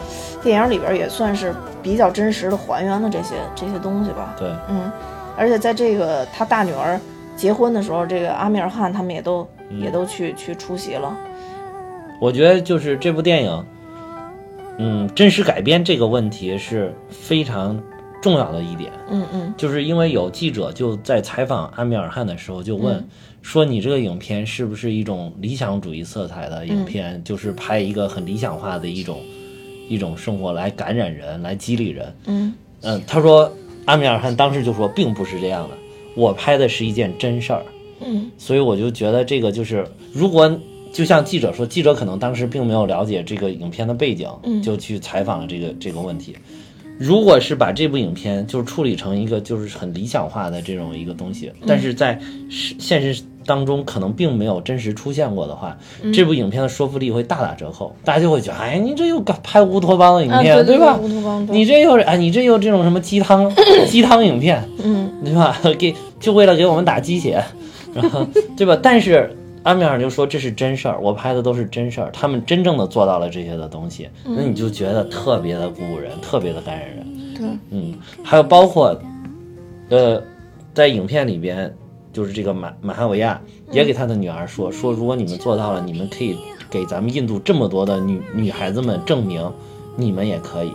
[0.43, 4.35] 电影里边也算是比较真实的还原了这些这些东西吧。
[4.37, 4.91] 对，嗯，
[5.35, 6.99] 而且在这个她大女儿
[7.39, 9.79] 结婚的时候，这个阿米尔汗他们也都、嗯。
[9.79, 11.17] 也都去去出席了。
[12.19, 13.65] 我觉得就是这部电影，
[14.77, 17.81] 嗯，真实改编这个问题是非常
[18.21, 19.53] 重要的一点，嗯嗯。
[19.55, 23.07] 就是因为有记者就在采访阿米尔汗的时候就问、嗯。
[23.41, 27.13] 说，你这个影片是不是一种理想主义色彩的影片？
[27.13, 27.23] 嗯。
[27.23, 29.21] 就是拍一个很理想化的一种
[29.87, 32.13] 一种生活来感染人，来激励人。
[32.25, 32.53] 嗯。
[32.81, 33.49] 嗯，他说
[33.85, 35.77] 阿米尔汗当时就说，并不是这样的，
[36.15, 37.63] 我拍的是一件真事儿。
[38.01, 40.49] 嗯所以我就觉得这个就是，如果
[40.93, 46.35] 就像记者说，记者可能当时并没有了解这个影片的背景，嗯就去采访了这个这个问题。
[46.99, 60.97] 如果是把这部影片就是处理成一个就是很理想化的这种一个东西，但是在实现实当中可能并没有真实出现过的话，嗯这部影片的说服力会大打折扣，大家就会觉得，哎，你这又搞拍乌托邦的影啊，片，对吧？
[61.01, 63.49] 乌托邦，你这又是哎，你这又这种什么鸡汤
[63.87, 65.57] 鸡汤影片，嗯对吧？
[65.79, 67.41] 给就为了给我们打鸡血，
[67.93, 68.77] 然后对吧？
[68.83, 77.05] 但是阿米尔就说这是真事儿，我拍的都是真事儿，他们真正的做到了这些的东西，那你就觉得特别的鼓舞人，特别的感染人。
[77.35, 77.93] 对，嗯，
[78.23, 78.97] 还有包括，
[79.89, 80.21] 呃，
[80.73, 81.73] 在影片里边，
[82.11, 83.39] 就是这个马马哈维亚
[83.71, 86.37] 也给他的女儿说说，如果你们做到了，你们可以
[86.69, 89.51] 给咱们印度这么多的女女孩子们证明，
[89.95, 90.71] 你们也可以，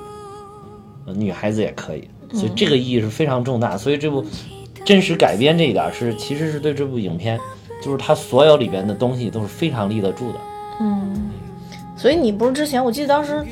[1.07, 3.77] 呃女孩子也可以，所以这个意义是非常重大。
[3.77, 4.25] 所以这部
[4.85, 7.39] 真实改编这一点是，其实是对这部影片，
[7.85, 10.39] 就是它所有里边的东西都是非常立得住的。
[10.81, 11.31] 嗯，
[11.97, 13.45] 所以你不是之前我记得当时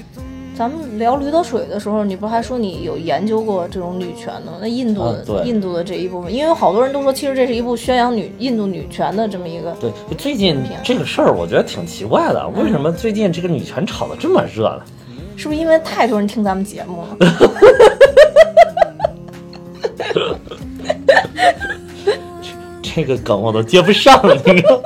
[0.57, 4.59] 咱们聊驴得水的时候，你不还说你有研究过这种女权的吗？
[4.61, 9.73] 那印度的、啊对印度的这一部分，因为有好多人都说，其实这是一部宣扬女印度女权的这么一个。
[9.81, 14.83] 对，最近这个事儿我觉得挺奇怪的，为什么最近这个女权炒得这么热呢？
[15.37, 17.17] 是不是因为太多人听咱们节目了？
[22.95, 24.83] 这个梗我都接不上了，你知道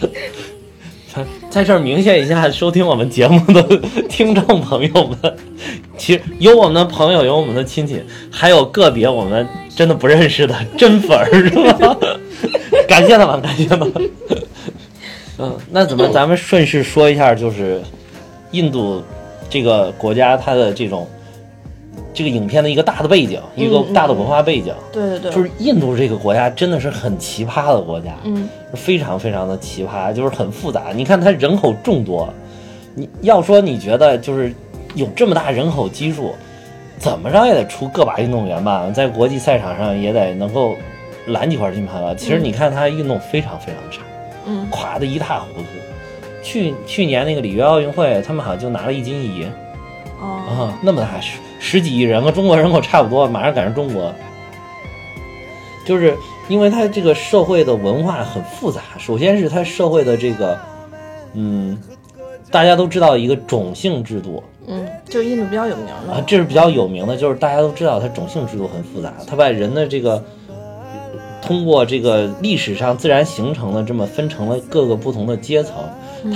[1.50, 3.62] 在这儿明显一下，收听我们节目的
[4.08, 5.36] 听众朋友们，
[5.98, 11.96] 其实有我们的朋友，有我们的亲戚，还有个别我们真的不认识的真粉儿，是吧？
[12.86, 13.92] 感谢他们，感谢他们。
[15.38, 17.82] 嗯，那怎么咱们顺势说一下，就是
[18.52, 19.02] 印度
[19.48, 21.08] 这个国家它的这种
[22.12, 24.74] 这个影片的一个大的背景，一个大的文化背景。
[24.92, 30.86] 对对对，就是印度这个国家真的是很奇葩的国家，嗯，非常非常的奇葩，就是很复杂。
[30.94, 32.28] 你看它人口众多，
[32.94, 34.52] 你要说你觉得就是
[34.94, 36.34] 有这么大人口基数，
[36.98, 40.74] 怎么着也得出个把运动员吧，在国际赛场上也得能够
[41.26, 42.14] 揽几块金牌吧。
[42.16, 44.02] 其实你看他运动非常非常差，
[44.46, 45.66] 嗯垮的一塌糊涂。
[46.42, 49.52] 去去年那个里约奥运会，他们好像就拿了一金一银
[50.20, 54.12] 哦，啊，那么大十十几亿人和中国人口差不多，马上赶上中国。
[55.84, 56.16] 就是
[56.48, 60.58] 因为它这个社会的文化很复杂，首先是它社会的这个，
[61.34, 61.78] 嗯，
[62.50, 66.12] 大家都知道一个种姓制度嗯，就是印度比较有名的。
[66.12, 70.22] 啊，这是比较有名的，就是大家都知道它种姓制度很复杂，它把人的这个
[71.42, 75.74] 通过这个历史上自然形成的这么分成了各个不同的阶层。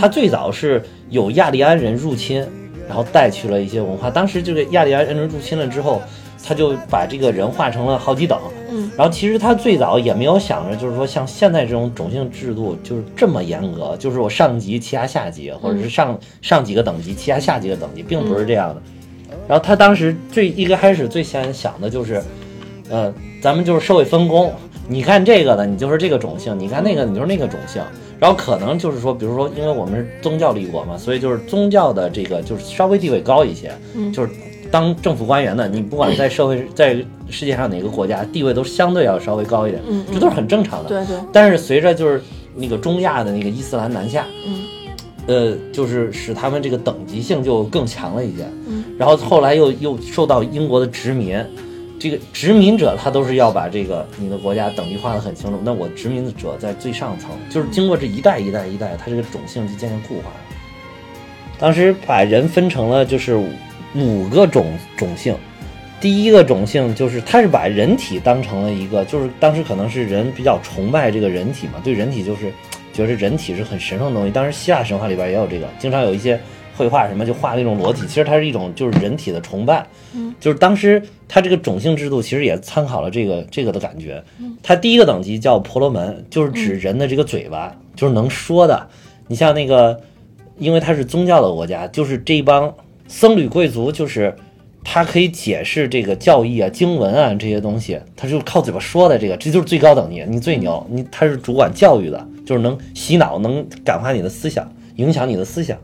[0.00, 2.44] 它最早是有亚利安人入侵，
[2.88, 4.10] 然后带去了一些文化。
[4.10, 6.02] 当时这个亚利安人入侵了之后，
[6.42, 8.38] 他就把这个人划成了好几等。
[8.70, 18.82] 嗯，然后其实他最早也没有想着，就是说像现在这种种姓制度就是这么严格，就是我上级欺压下级，或者是上上几个等级欺压下几个等级，并不是这样的。
[19.46, 22.22] 然后他当时最一开始最先想的就是，
[22.88, 24.52] 呃，咱们就是社会分工，
[24.88, 27.82] 你看这个的，你就是这个种姓；你看那个，你就是那个种姓。
[28.20, 34.30] 然后可能就是说，比如说，因为我们是宗教立国嘛，所以就是宗教的这个就是稍微地位高一些，嗯就是
[34.70, 36.96] 当政府官员的，你不管在社会 在
[37.28, 40.88] 世界上哪个国家，地位都相对要稍微高一点，嗯嗯这都是很正常的。
[40.88, 42.22] 对对，但是随着就是
[42.54, 44.62] 那个中亚的那个伊斯兰南下，嗯
[45.26, 48.44] 呃，就是使他们这个等级性就更强了一些。
[48.68, 51.36] 嗯，然后后来又又受到英国的殖民，
[52.04, 55.58] 这个殖民者他都是要把这个你的国家等级划得很清楚。
[55.64, 60.36] 那我殖民者在最上层，就是经过这一代一代一代，他这个种姓就渐渐固化了。
[61.58, 63.42] 当时把人分成了就是
[63.94, 64.66] 五个种
[64.98, 65.34] 种姓，
[65.98, 72.52] 第一个种姓就是他是把人体当成了一个，就是当时可能是人比较崇拜这个人体嘛，对人体就是
[72.92, 74.30] 觉得人体是很神圣的东西。
[74.30, 76.38] 当时希腊神话里边也有这个，经常有一些
[76.76, 79.86] 绘画什么就画那种裸体，其实它是一种就是人体的崇拜。
[80.14, 84.22] 嗯，就是当时它这个种姓制度其实也参考了这个这个的感觉。
[84.62, 88.88] 它第一个等级叫婆罗门，就是指人的这个嘴巴，就是能说的。
[89.26, 90.00] 你像那个，
[90.58, 92.74] 因为它是宗教的国家，就是这帮
[93.08, 94.34] 僧侣贵族，就是
[94.82, 99.18] 他可以解释这个教义啊、经文啊这些东西，他就靠嘴巴说的。
[99.18, 105.78] 这个这就是最高等级，你最牛，你他是主管教育的，就是能洗脑、能感化你的思想，影响你的思想。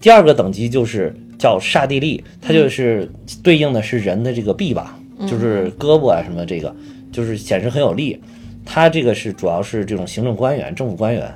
[0.00, 3.10] 第二个等级就是叫刹帝利，它就是
[3.42, 4.86] 对应的是人的这个臂膀，
[5.26, 6.74] 就是胳膊啊什么这个，
[7.10, 8.20] 就是显示很有力。
[8.64, 11.32] 它这个是主要是这种行政官员、政府官员，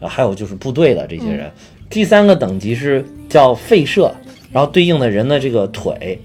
[0.00, 1.50] 还有就是部队的这些人。
[1.90, 4.14] 第三个等级是叫吠舍，
[4.50, 6.18] 然后对应的人的这个腿，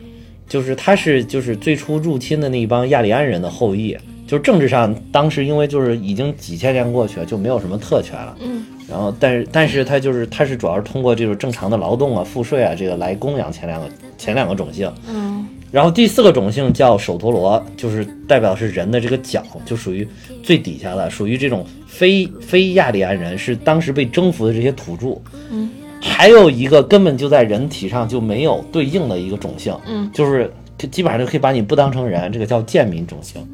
[0.47, 3.97] 就是他是就是最初入侵的那一帮亚利安人的后裔。
[4.25, 8.37] 就是政治上，当时因为就是已经几千年过去了，就没有什么特权了。
[8.41, 14.91] 嗯，然后但是但是他就是他是主要是通过这种正常的劳动啊、赋税啊这个来供养前两个前两个种姓。
[15.09, 20.07] 嗯然后第四个种姓叫首陀罗，就是代表是人的这个脚，就属于
[20.41, 25.19] 最底下的，属于这种非非亚利安人，是当时被征服的这些土著。
[25.51, 25.69] 嗯，
[26.01, 30.49] 还有一个根本就在人体上就没有对应的一个种姓，嗯，就是
[30.89, 33.45] 基本上就可以把你不当成人，这个叫贱民种姓，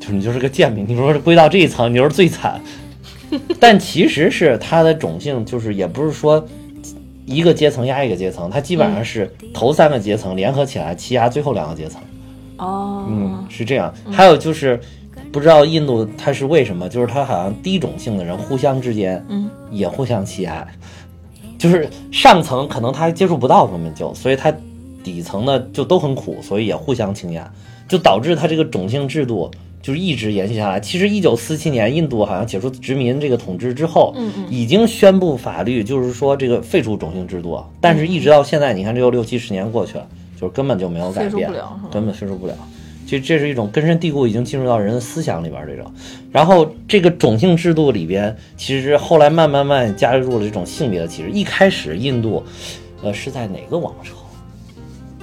[0.00, 0.86] 就是你就是个贱民。
[0.88, 2.58] 你说是归到这一层，你就是最惨。
[3.60, 6.44] 但其实是它的种姓，就是也不是说
[7.24, 12.00] 一个阶层压一个阶层，它基本上是头三个阶层联合起来欺压最后两个阶层。
[12.58, 13.92] 哦，嗯，是这样。
[14.10, 14.78] 还有就是，
[15.32, 20.66] 不知道印度它是为什么，就是它好像低种姓的人互相之间，嗯，也互相欺压。
[21.58, 24.52] 就是上层可能他接触不到根本就，所以他
[25.04, 27.48] 底层的就都很苦，所以也互相倾压，
[27.86, 29.48] 就导致他这个种姓制度
[29.82, 30.80] 就是一直延续下来。
[30.80, 40.06] 其实一九四七年印度好像解除殖民这个统治之后，嗯嗯已经宣布法律，就是说这个废除种姓制度，但是一直到现在，你看这又六七十年过去了，
[40.40, 41.50] 就是根本就没有改变
[41.90, 42.54] 根本废除不了。
[43.04, 45.92] 其实这是一种根深蒂固，已经进入到人的思想里边这种。
[46.30, 51.30] 然后这个种姓制度里边，其实后来慢慢慢加入了这种性别的歧视。
[51.30, 52.42] 一开始印度，
[53.02, 54.14] 呃，是在哪个王朝？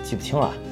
[0.03, 0.51] 记不清了。
[0.63, 0.68] 嗯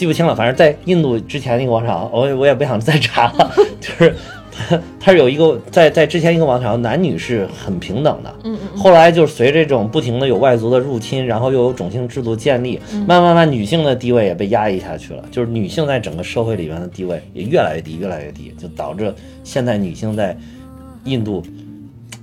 [0.00, 4.16] 记不清了，反正在印度之前那个王朝，我也我也不想再查了， 就是
[4.50, 20.34] 它它是有一个在在之前一个王朝，男女是很平等的，嗯嗯后来就是随着这种不停的有外族的入侵，然后又有种姓制度建立，慢慢慢女性的地位也被压抑下去了，就是女性在整个社会里面的地位也越来越低，越来越低，就导致现在女性在
[21.04, 21.42] 印度，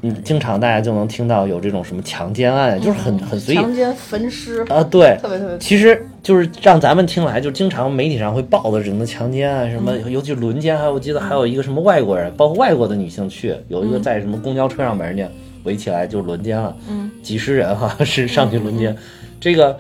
[0.02, 5.58] 嗯，经常大家就能听到有这种什么强奸案，就是很很随意强奸、焚尸，啊，对，特别特别。
[5.60, 15.26] 其实就是让咱们听来，就经常媒体上会报的人的强奸啊，什么，尤其轮奸，还有我记得还有一个什么外国人，包括外国的女性去，有一个在什么公交车上把人家
[15.64, 18.94] 围起来就轮奸了，嗯，几十人哈是上去轮奸，
[19.40, 19.78] 这个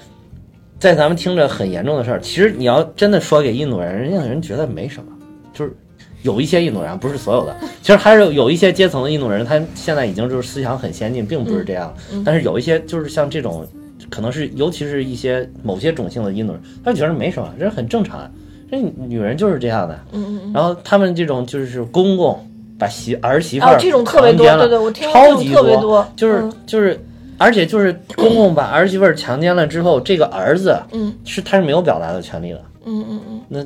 [0.80, 5.12] 在咱们听着很严重的事儿，其实你要真的说给印度人，人家人觉得没什么，
[5.54, 5.76] 就是。
[6.24, 11.93] 有一些印度人，不是所有的， 其实还是有一些阶层的印度人，他现在已经就是思想很先进，并不是这样。
[12.26, 13.66] 但是有一些就是像这种，
[14.10, 18.30] 可能是尤其是一些某些种性的印度人，他觉得没什么，这很正常啊，
[18.70, 19.99] 这女人就是这样的。
[20.12, 20.53] 嗯嗯嗯。
[20.53, 22.39] 然后他们这种就是公公
[22.80, 26.99] 把媳儿媳妇儿哦，这种特别多，强奸了对对，我听说超级这种特别多，就是嗯就是，
[27.38, 33.60] 而且就是公公把儿媳妇儿强奸了之后，这个儿子嗯是他是没有表达的权利的，嗯嗯嗯，那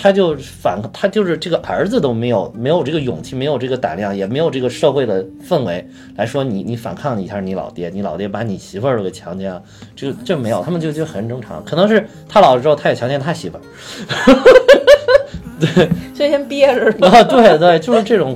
[0.00, 5.86] 他就反他就是这个儿子都没有没有这个勇气，没有这个胆量，也没有这个社会的氛围
[6.16, 9.62] 来说你你反抗一下你老爹，你老爹把你媳妇儿都给强奸了，
[9.94, 13.60] 这个这没有，他们就就很正常，可能是他老了之后他也强奸他媳妇儿，
[16.14, 17.06] 所以先憋着？
[17.06, 18.34] 啊，对对，就是这种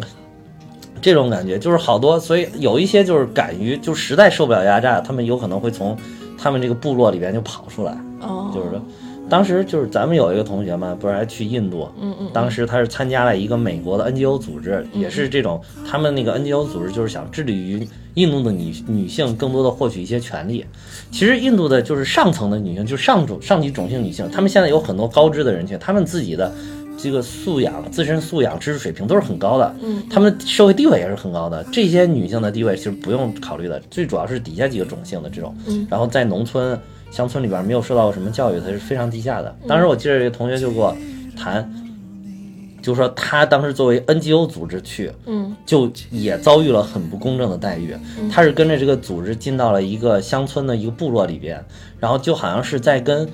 [1.00, 5.96] 这种感觉，就是好多，所以有一些就是敢于就实在受不了压榨，他们有可能会从
[6.36, 8.80] 他们这个部落里边就跑出来，哦，就是说，
[9.28, 20.64] 当时就是咱们有一个同学嘛，不是还去印度，嗯嗯，当时他是参加了一个美国的 NGO 组织，也是这种，他们那个 NGO 组织就是想致力于印度的女女性更多的获取一些权利。
[21.10, 26.52] 其实印度的就是上层的女性，就是上种上级种姓女性，她们现在有很多高知的人群，她们自己的
[26.98, 31.64] 这个素养、自身素养、知识水平都是很高的，嗯，她们社会地位也是很高的。
[31.72, 35.86] 这些女性的地位其实不用考虑的，最主要是底下几个种姓的这种，嗯。
[35.90, 36.78] 然后在农村、
[37.14, 39.54] 乡村里边没有受到过什么教育，它是非常低下的。
[39.68, 40.96] 当时我记得这个同学就给我
[41.36, 41.72] 谈。
[42.82, 47.96] 就说他当时作为 NGO 组织去，嗯，就也遭遇了很不公正的待遇。
[48.30, 51.64] 他是跟着这个组织进到了一个乡村的一个部落里边，
[51.98, 53.26] 然后就好像是在跟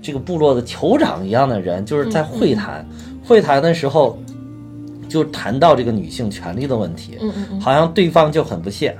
[0.00, 2.82] 这个部落的酋长一样的人，就是在会谈。
[3.22, 4.18] 会谈的时候，
[5.06, 8.96] 就谈到这个女性权利的问题，嗯嗯嗯好像对方就很不屑，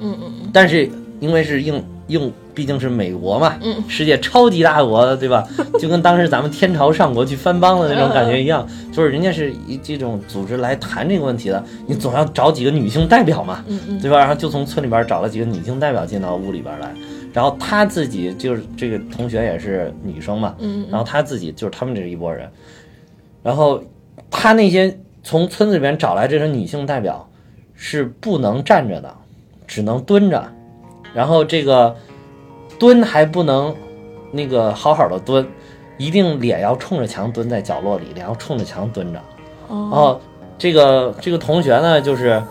[0.00, 3.82] 嗯嗯嗯，但是因为是应应，毕竟是美国嘛，嗯。
[3.88, 5.46] 世界超级大国，对吧？
[5.78, 13.64] 就跟当时咱们天朝上国去藩邦的那种感觉一样，就是人家是以这种组织来谈这个问题的，你总要找几个女性代表嘛，
[14.00, 14.18] 对吧？
[14.18, 16.92] 然后就从村里边找了几个女性代表进到屋里边来，
[17.32, 22.48] 然后他自己就是这个同学也是女生嘛，嗯然后他自己就是他们这一拨人，
[23.42, 23.82] 然后
[24.30, 27.28] 他那些从村子里边找来这些女性代表
[27.74, 29.12] 是不能站着的，
[29.66, 30.46] 只能蹲着，
[31.14, 31.94] 然后这个
[32.78, 33.74] 蹲还不能
[34.32, 35.46] 那个好好的蹲，
[35.96, 39.22] 一定脸要冲着墙蹲在角落里，脸要冲着墙蹲着。
[39.68, 40.20] 然哦，后
[40.58, 42.42] 这个这个同学呢，就是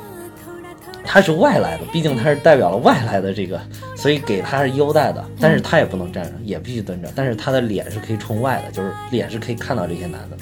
[1.04, 3.60] 他是外来的，毕竟他是代表了外来的这个，
[3.96, 10.38] 所以给他是优待的，但是他也不能站着，也必须蹲着，但是他的脸是可以冲外的，就是脸是可以看到这些男的，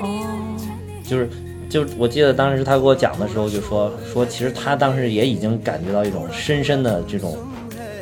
[0.00, 0.26] 哦，
[1.04, 1.28] 就是。
[1.70, 7.38] 就我记得当时他给我讲的时候，就说说，其实他当时也已经感觉到一种深深的这种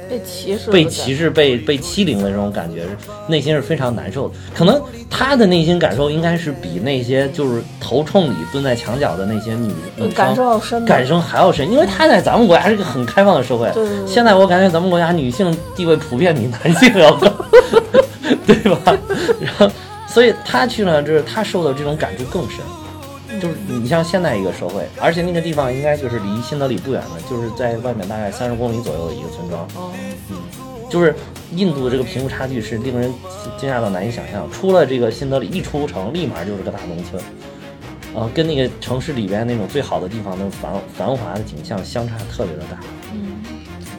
[0.09, 2.87] 被歧视，被歧视、被被欺凌的这种感觉，
[3.29, 4.35] 内心是非常难受的。
[4.55, 13.71] 可能他的内心感受应该是比那些就是头冲里蹲在墙角的那些女女感受生要深，感受还要深，因为他在咱们国家是一个很开放的社会。
[13.75, 17.31] 对对对现在我感觉咱们国家女性地位普遍比男性要高，
[18.47, 18.97] 对吧？
[19.39, 19.71] 然后，
[20.07, 22.61] 所以他去了，就是他受的这种感触更深。
[23.41, 29.63] 就是你像现在一个社会，而且那个地方应该就是离新德里不远的，就是在外面大概三十公里左右的一个村庄。
[29.75, 29.93] 哦，
[30.91, 31.15] 就是
[31.53, 33.13] 印度的这个贫富差距是令人
[33.59, 34.51] 惊讶到难以想象。
[34.51, 37.23] 出了这个新德里，一出城立马就是个大农村，
[38.15, 42.79] 啊，跟那个城市里边那种最好的地方那种繁繁华的景象相差特别的大。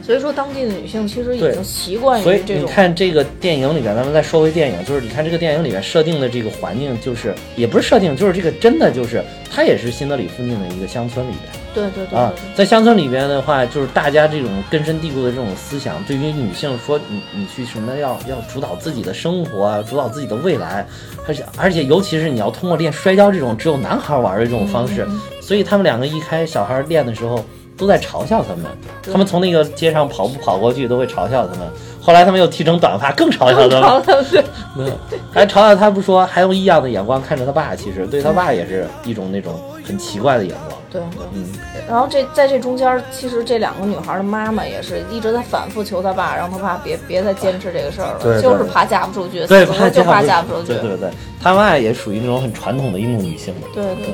[0.09, 11.53] 所以说当地的女性其实已经习惯于所以你看这个电影里边，咱们再说回电影，就是你看这个电影里边设定的这个环境，就是也不是设定，就是这个真的就是它也是新德里附近的一个乡村里边。
[11.75, 20.83] 对对对啊，在乡村里边的话，就是大家这种根深蒂固的这种思想，对于女性说你你去什么要要主导自己的生活啊，主导自己的未来，
[21.27, 25.07] 而且而且尤其是你要通过练摔跤这种只有男孩玩的这种方式，
[25.39, 27.45] 所以他们两个一开小孩练的时候
[27.79, 28.65] 都在嘲笑他们，
[29.11, 31.67] 他们从那个街上跑步跑过去都会嘲笑他们，
[32.01, 34.43] 后来他们又剃成短发更嘲笑他们，对，
[34.77, 34.91] 嗯，
[35.31, 40.69] 还嘲笑他不说，还用异样的眼光看着他爸，其实对他爸也是一种那种很奇怪的眼光。
[40.69, 40.79] 对。
[40.91, 41.01] 对，
[41.33, 41.45] 嗯，
[41.87, 48.41] 然后这在这中间，其实这两个女孩的妈妈也是一直在反复求他爸，让他爸别别再坚持这个事儿了，对对。
[48.41, 51.09] 就是怕嫁不出去，对，怕就怕嫁不出去，对对对，
[51.41, 53.67] 他妈也属于那种很传统的印度女性的。
[53.71, 54.07] 对对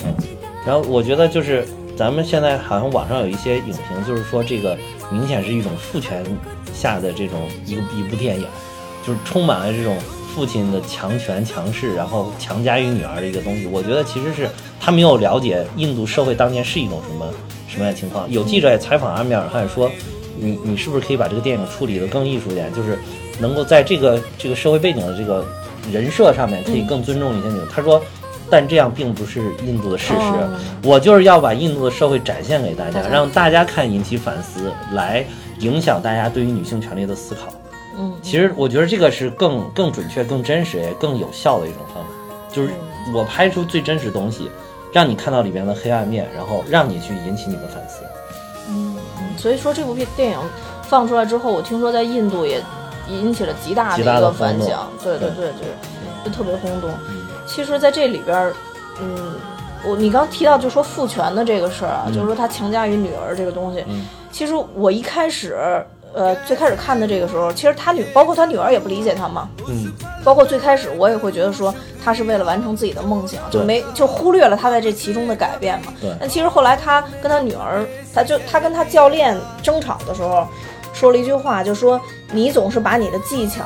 [0.00, 0.36] 对，
[0.66, 1.64] 然后我觉得就是
[1.96, 4.76] 咱们现在好像网上有一些影评，就是说这个
[5.10, 6.24] 明显是一种父权
[6.74, 8.46] 下的这种一个一部电影，
[9.06, 9.96] 就是充满了这种
[10.34, 13.66] 父亲的强权强势，然后强加于女儿的一个东西。
[13.66, 14.48] 我觉得其实是
[14.80, 17.26] 他没有了解印度社会当年是一种什么
[17.68, 18.28] 什么样的情况。
[18.30, 19.90] 有记者也采访阿米尔汗说，
[20.38, 22.98] 你你是不是可以把这个电影处理得更艺术一点，就是
[23.38, 25.44] 能够在这个这个社会背景的这个
[25.92, 27.60] 人设上面可以更尊重一些女。
[27.70, 28.02] 他说。
[28.52, 30.60] 但这样并不是印度的事实，哦。
[30.84, 35.24] 我就是要把印度的社会展现给大家，让大家看，引起反思，来
[35.60, 37.50] 影响大家对于女性权利的思考。
[37.98, 42.10] 嗯，其实我觉得这个是更更准确、更真实、也更有效的一种方法，
[42.52, 42.68] 就是
[43.14, 44.50] 我拍出最真实的东西，
[44.92, 48.02] 让你看到里边的黑暗面，然后让你去引起你的反思。
[48.68, 48.94] 嗯
[49.38, 50.38] 所以说这部片电影
[50.82, 52.62] 放出来之后，我听说在印度也
[53.08, 56.90] 引起了极大的极一个反响，对对对对对，就特别轰动。
[57.52, 58.54] 其实，在这里边儿，
[58.98, 59.34] 嗯，
[59.84, 63.84] 我你刚提到就说父权的这个事儿啊，就是说他强加于女儿这个东西。
[63.88, 65.84] 嗯其实我一开始，
[66.14, 69.46] 呃，最开始看的这个时候，其实他女，包括他女儿也不理解他嘛。
[69.68, 69.92] 嗯，
[70.24, 75.92] 包括最开始我也会觉得说他是为了完成自己的梦想，就没就忽略了他在这其中的改变嘛。
[76.00, 80.48] 对但其实后来他跟他女儿，他就他跟他教练争吵的时候，
[80.94, 82.00] 说了一句话，就说
[82.32, 83.62] 你总是把你的技巧，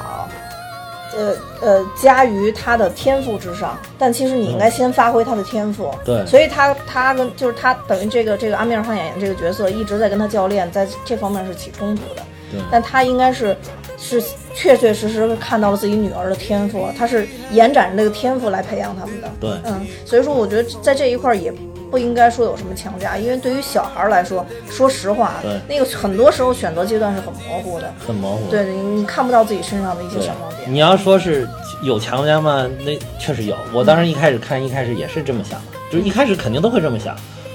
[1.17, 5.91] 呃呃加于他的天赋之上，但其实你应该先发挥他的天赋。
[6.05, 12.23] 对所以他他跟就是他等于这个这个阿米尔汗演员这个角色一直在跟他教练在这方面是起冲突的。
[12.49, 13.57] 对但他应该是
[13.99, 14.23] 是
[14.55, 19.29] 确确实实看到了自己女儿的天赋，他是延展着这个天赋来培养他们的。
[19.41, 21.53] 对嗯，所以说我觉得在这一块儿也
[21.91, 28.51] 不应该说有什么强加，因为对于小孩儿来说，说实话对，那个很多时候选择阶段是很模糊的，很模糊。
[28.51, 30.72] 对你你看不到自己身上的一些对闪光点。
[30.72, 31.49] 你要说是
[31.82, 32.68] 有强加吗？
[32.84, 33.57] 那确实有。
[33.72, 37.14] 我当时一开始看，一开始也是这么想的，就是一开始肯定都会这么想，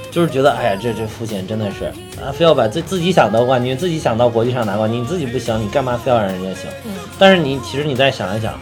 [0.09, 1.86] 就是觉得哎呀，这这父亲真的是
[2.21, 6.69] 啊，非要把自自己想得冠军，自己想到国际上拿冠军，你自己不行，你干嘛非要让人家行？
[6.86, 8.53] 嗯但是你其实你再想一想，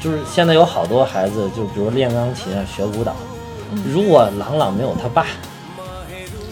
[0.00, 3.31] 就是现在有好多孩子，就比如练钢琴啊、学舞蹈，嗯
[3.92, 5.26] 如果朗朗没有他爸，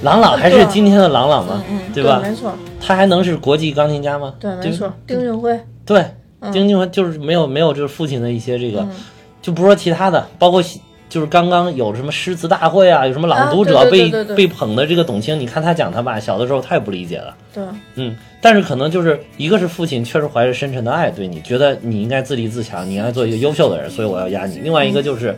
[0.03, 1.63] 朗朗还是今天的朗朗吗？
[1.69, 2.21] 嗯，对吧？
[2.23, 4.35] 没错，他还能是国际钢琴家吗？
[4.41, 6.05] 对，没错，丁俊晖，对，
[6.41, 8.91] 嗯丁俊晖就是没有没有就是父亲的一些这个，嗯
[9.43, 10.63] 就不说其他的，包括
[11.09, 17.65] 就是刚刚有什么诗词大会啊，有什么朗读者啊对对被对对对被捧的这个董卿，你看他讲他爸小的时候他也不理解了，对，
[17.97, 24.59] 嗯，但是可能就是一个是父亲确实怀着深沉的爱对你，觉得你应该自立自强，你应该做一个优秀的人，所以我要压你。
[24.61, 25.37] 另外一个就是。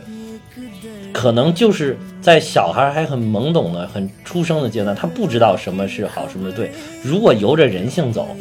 [1.13, 6.71] 可能就是在小孩还很懵懂的、很出生的阶段，他不知道什么是好，什么是对。
[7.03, 8.35] 如果由着人性走，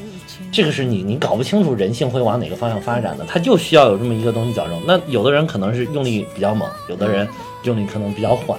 [0.51, 4.81] 这个是你你搞不清楚人性会往哪个方向发展的，他就需要有这么一个东西矫正。
[4.87, 7.29] 那有的人可能是用力比较猛，有的人
[7.65, 8.59] 用力可能比较缓。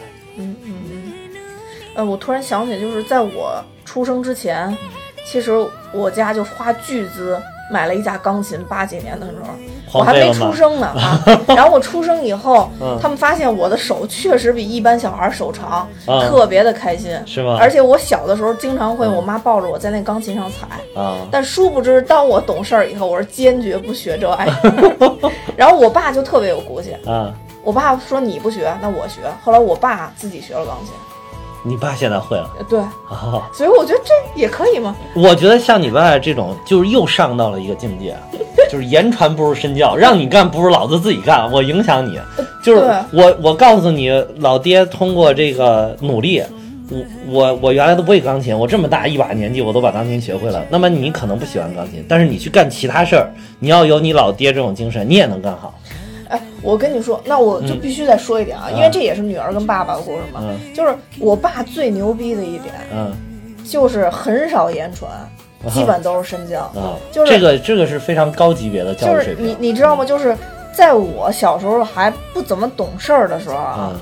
[1.95, 4.75] 呃，我突然想起，就是在我出生之前，
[5.25, 5.51] 其实
[5.91, 7.39] 我家就花巨资
[7.71, 11.23] 买了一架钢琴，八几年的时候，我还没出生呢啊。
[11.55, 12.97] 然后我出生以后，嗯。
[13.01, 17.17] 他们发现我的手确实比一般小孩手长，啊特别的开心。
[17.25, 17.57] 是吗？
[17.59, 20.67] 而且我小的时候经常会嗯我妈抱着我在那钢琴上踩，
[21.01, 25.31] 啊，但殊不知，当我懂事儿以后，我是坚决不学这玩意儿。
[25.55, 27.33] 然后我爸就特别有骨气，啊，
[27.63, 29.21] 我爸说你不学，那我学。
[29.43, 30.93] 后来我爸自己学了钢琴，
[31.63, 33.41] 你爸现在会了呃对，啊？
[33.53, 34.95] 所以我觉得这也可以嘛。
[35.15, 38.15] 我觉得像你爸这种，就是又上到了一个境界，
[38.69, 42.19] 就是言传不如身教，让你干不如老子自己干，我影响你。
[42.63, 46.43] 就是我，我告诉你，老爹通过这个努力，
[46.89, 50.65] 我我我原来都不会钢琴，我这么大一把年纪我都把钢琴学会了。
[50.69, 55.73] 那么你可能不喜欢钢琴，但是你去干其他事儿，你要有你老爹这种精神，你也能干好。
[56.29, 60.39] 哎，我跟你说，那我就必须再说一点啊，因为这也是女儿跟爸爸的故事嘛。
[60.43, 63.11] 嗯就是我爸最牛逼的一点，嗯
[63.65, 65.09] 就是很少言传，
[65.71, 66.61] 基本都是身教。
[66.61, 69.45] 啊，就是这个这个是非常高级别的教就育水平。
[69.45, 70.03] 是你你知道吗？
[70.03, 70.35] 就是
[70.73, 73.99] 在我小时候还不怎么懂事儿的时候啊，嗯，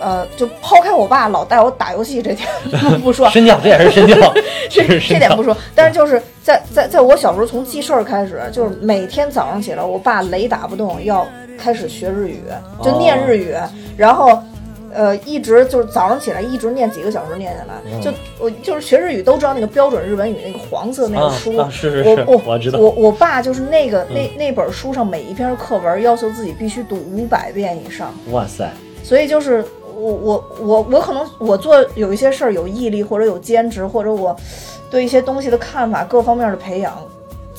[0.00, 2.48] 呃，就抛开我爸老带我打游戏这点
[3.02, 4.32] 不说，身教这也是身教，
[4.70, 11.26] 这这点不说，但是就是在在在我小时候从记事儿开始，就是每天早上起来，我爸雷打不动要
[11.60, 12.40] 开始学日语，
[12.82, 13.54] 就念日语，
[13.96, 14.42] 然后。
[14.92, 18.00] 呃，一直就是早上起来一直念几个小时念下来，嗯。
[18.00, 22.78] 就我就是学日语都知道那个标准日文语那个黄色那个啊书，啊是是是我我我知道。
[22.80, 28.68] 我我爸就是那个、那那本书上每一篇课文要求自己必须读五百遍以上，哇塞，
[29.04, 34.34] 所以就是我我我我可能我做有一些事儿有毅力或者有坚持，或者我
[34.90, 37.00] 对一些东西的看法各方面的培养，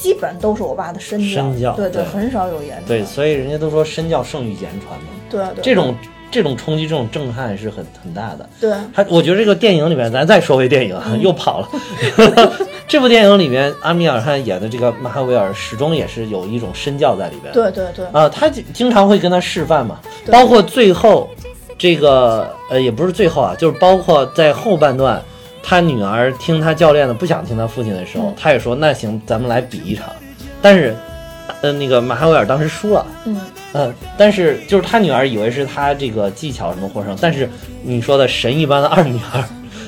[0.02, 5.06] 基本都是我爸的身教，身教对对很少有言传，对，所以人家都说身教胜于言传嘛。
[5.30, 5.95] 对对这种
[6.32, 8.49] 这种冲击、这种震撼是很很大的。
[8.60, 11.70] 对他我觉得这个电影里面，咱再说回电影又跑了。
[12.88, 17.54] 这部电影里面，阿米尔汗演的这个马哈维尔，始终也是有一种身教在里边。
[17.54, 19.99] 对对对啊，他经经常会跟他示范嘛，
[20.32, 21.30] 包括最后
[21.78, 25.22] 这个呃，也不是最后啊，就是包括在后半段，
[25.64, 30.07] 他女儿听他教练的，不想听他父亲的时候，嗯他也说那行，咱们来比一场。
[30.62, 30.95] 但是，
[31.62, 33.05] 呃，那个马哈维尔当时输了。
[33.26, 33.39] 嗯
[33.74, 37.49] 嗯，但是就是他女儿以为是他这个技巧什么获胜，但是
[37.84, 39.43] 你说的神一般的二女儿，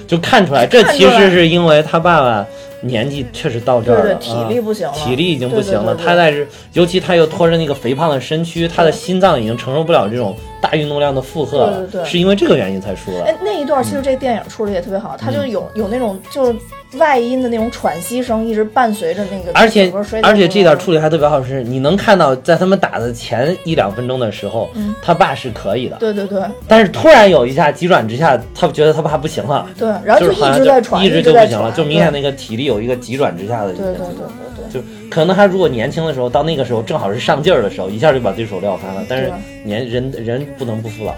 [0.08, 2.46] 就看出来，这其实是因为他爸爸
[2.82, 5.94] 年纪确实到这儿了，对对体力啊不行了体力已经不行了。
[5.96, 13.26] 他在是，尤其他又拖着那个肥胖的身躯，他的心脏已经承受不了这种大运动量的负荷了，对对对是因为这个原因才输了。
[13.26, 16.56] 哎，那一段其实这电影处理也特别好，它就有有那种就是
[16.98, 19.92] 外音的那种喘息声，一直伴随着那个而且
[20.22, 29.68] 而且这点过程处理还特别好，是你能看到在他们打的前一两分钟的时候，嗯他爸是可以的，对对对但是突然有一下急转直下，他觉得他爸不行了。
[29.78, 34.26] 对，然后就一直在喘，一直就不行了，就明显那个体力有一个急转直下的对对对。
[34.72, 39.04] 就可能他如果年轻的时候，到那个时候正好是上劲儿的时候，一下就把对手撂翻了。
[39.10, 39.32] 但是
[39.64, 41.14] 年人人不能不服老。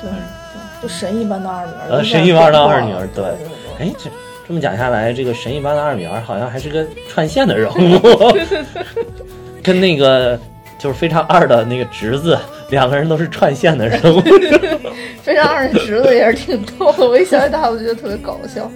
[0.00, 0.10] 对，
[0.82, 3.24] 就神一般的二女儿，神一般的二女儿对。
[3.78, 4.10] 哎，这
[4.46, 8.00] 这么讲下来，这个神一般的二女儿好像还是个串线的人物，
[9.62, 10.38] 跟那个
[10.78, 12.38] 就是非常二的那个侄子，
[12.70, 14.20] 两个人都是串线的人物。
[15.22, 18.70] 非常二的侄子也是挺逗的，我一想起他，我就觉得特别搞笑。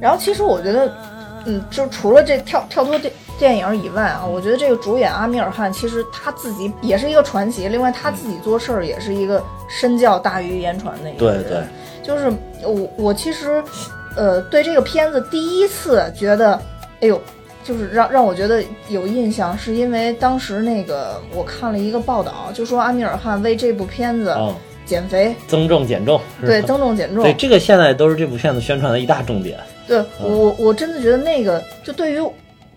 [0.00, 0.90] 然后其实我觉得，
[1.46, 7.68] 嗯，就除了这跳跳脱电电影以外啊，我觉得这个主演阿米尔汗其实他自己也是一个传奇。
[7.68, 11.42] 另外他自己做事儿也是一个身教大于言传的一个人。
[11.44, 11.62] 对对，
[12.02, 12.30] 就是
[12.62, 13.62] 我我其实，
[14.16, 16.60] 呃，对这个片子第一次觉得，
[17.00, 17.20] 哎呦，
[17.64, 27.24] 就是让让我觉得有印象，是因为当时那个我看了一个报道，就说阿米尔汗为这部片子哦，减肥，增重减重，对，增重减重。
[27.24, 29.58] 对，这个现在都是这部片子宣传的一大重点。
[29.90, 32.16] 对我，我真的觉得那个，就对于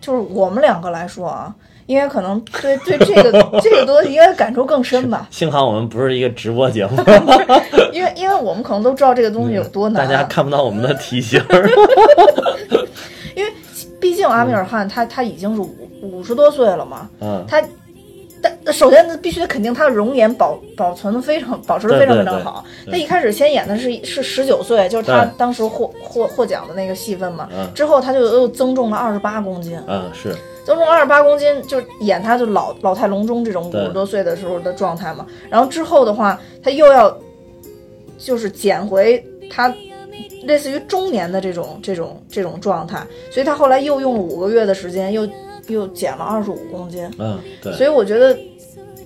[0.02, 1.54] 就是我们两个来说啊，
[1.86, 6.98] 应该可能对对这个这个东西应该感触更深吧，幸好我们不是一个直播节目，
[7.94, 11.40] 因为因为我们可能都知道这个东西有多难、大家看不到我们的体型。
[13.36, 13.52] 因为
[14.02, 17.64] 毕竟阿米尔汗他他已经是五五十多岁了嘛，嗯，他。
[18.66, 22.64] 但首先，必须得肯定他的容颜保保存的非常，保持的非常非常好。
[22.90, 27.50] 他一开始先演的是是十九岁，就是他当时获获获奖的那个戏份嘛。
[27.52, 30.36] 嗯之后他就又增重了二十八公斤，嗯，是，
[30.66, 35.26] 增重二十八公斤，就演他就老老态龙钟这种五对十多岁的时候的状态嘛。
[35.50, 37.18] 然后之后的话，他又要
[38.18, 39.74] 就是减回他
[40.44, 45.28] 类似于中年的这种这种这种状态，所以他后来又用了五个月的时间，又
[45.68, 47.10] 又减了二十五公斤。
[47.18, 48.38] 嗯，对，所以我觉得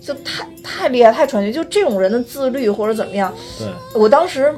[0.08, 1.51] 就太太厉害，太传奇。
[1.51, 3.68] 就这种人的自律或者怎么样，对，
[4.01, 4.55] 我当时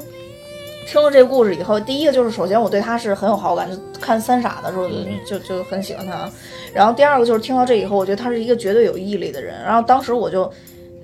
[0.86, 6.30] 听了这个故事以后，第一个就是首先我对他是很有好感，就看《三傻》的时候就嗯就就很喜欢他。
[6.72, 9.60] 然后第二个就是听到这以后，我觉得他是一个绝对有毅力的人。
[9.64, 10.50] 然后当时我就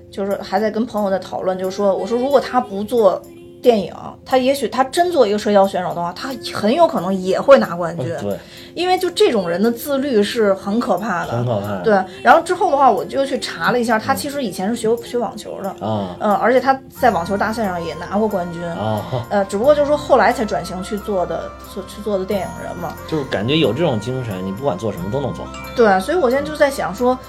[0.09, 3.21] 就是还在跟朋友在讨论，就是说我说如果他不做。
[3.67, 3.93] 电影，
[4.25, 8.39] 他也许他真做一个摔跤选手的话，他很有可能也会拿冠军，对，
[8.73, 11.75] 因为就这种人的自律是很可怕的，很可怕。
[11.83, 22.93] 对，然后之后的话，我就去查了一下，他其实以前是学学网球的，啊嗯，而且他在网球大赛上也拿过冠军，啊，呃，只不过就是说后来才转型去做的，做去做的电影人嘛。
[23.05, 25.51] 就是感觉有这种精神，你不管做什么都能做好。
[25.75, 27.19] 对，所以我现在就在想说，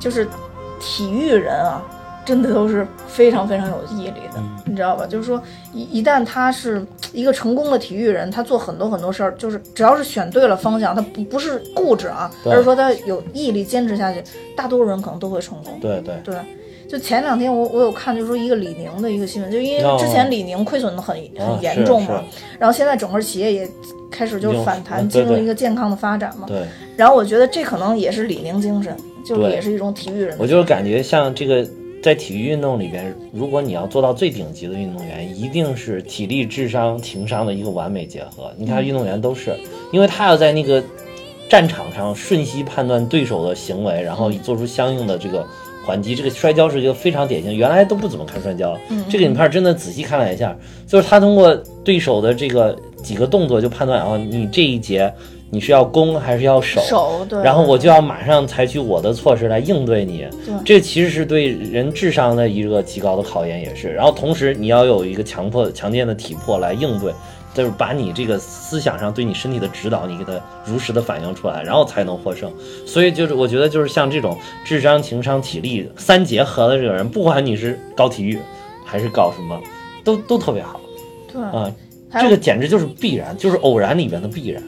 [0.00, 0.26] 就是
[0.80, 1.82] 体育人啊，
[2.28, 4.58] 真的都是非常非常有毅力的，嗯。
[4.66, 5.06] 你知道吧？
[5.06, 14.22] 就是说一一旦他是一个成功的体育人，他做很多很多事儿，就是只要是选对了方向，他不不是固执啊，而是说他有毅力坚持下去，
[14.54, 15.78] 大多数人可能都会成功。
[15.80, 16.36] 对对，对，
[16.86, 22.42] 就前两天我我有看，就是说一个李宁的一个新闻，就因为之前李宁亏损的很、哦很严重嘛，是。
[22.58, 23.66] 然后现在整个企业也
[24.10, 26.46] 开始就是反弹，嗯进入一个健康的发展嘛。
[26.46, 26.62] 对，
[26.94, 31.66] 然后我觉得这可能也是李宁精神，就是也是一种体育人我就是感觉像这个
[32.02, 38.52] 在体育运动里边，如果你要做到最顶级的运动员，一定是体力、智商、情商的一个完美结合。
[38.56, 39.56] 你看运动员都是，
[39.92, 40.82] 因为他要在那个
[41.48, 45.46] 战场上瞬息判断对手的行为，然后做出相应的这个。
[45.84, 48.76] 还击，这个摔跤是一个非常典型，原来都不怎么看摔跤，
[49.08, 50.54] 这个影片真的仔细看了一下，
[50.86, 55.10] 就是他通过对手的这个几个动作就判断哦，你这一节
[55.50, 60.26] 你是要攻还是要守，守对，然后我就要马上采取我的措施来应对你。
[60.44, 63.88] 对这其实是对人智商的一个极高的考验，也是。
[63.88, 67.12] 然后同时你要有一个强迫、强健的体魄来应对，
[67.54, 70.32] 就是把你这个思想上对你身体的指导，你给它
[70.64, 72.52] 如实的反映出来，然后才能获胜。
[72.86, 78.38] 所以就是我觉得就是像这种智商、情商、体力三结合的这个人，不管你是搞体育
[78.84, 79.58] 还是搞什么，
[80.04, 80.78] 都都特别好
[81.32, 81.72] 对，啊、
[82.20, 84.62] 这个简直就是必然，就是偶然里面的必然，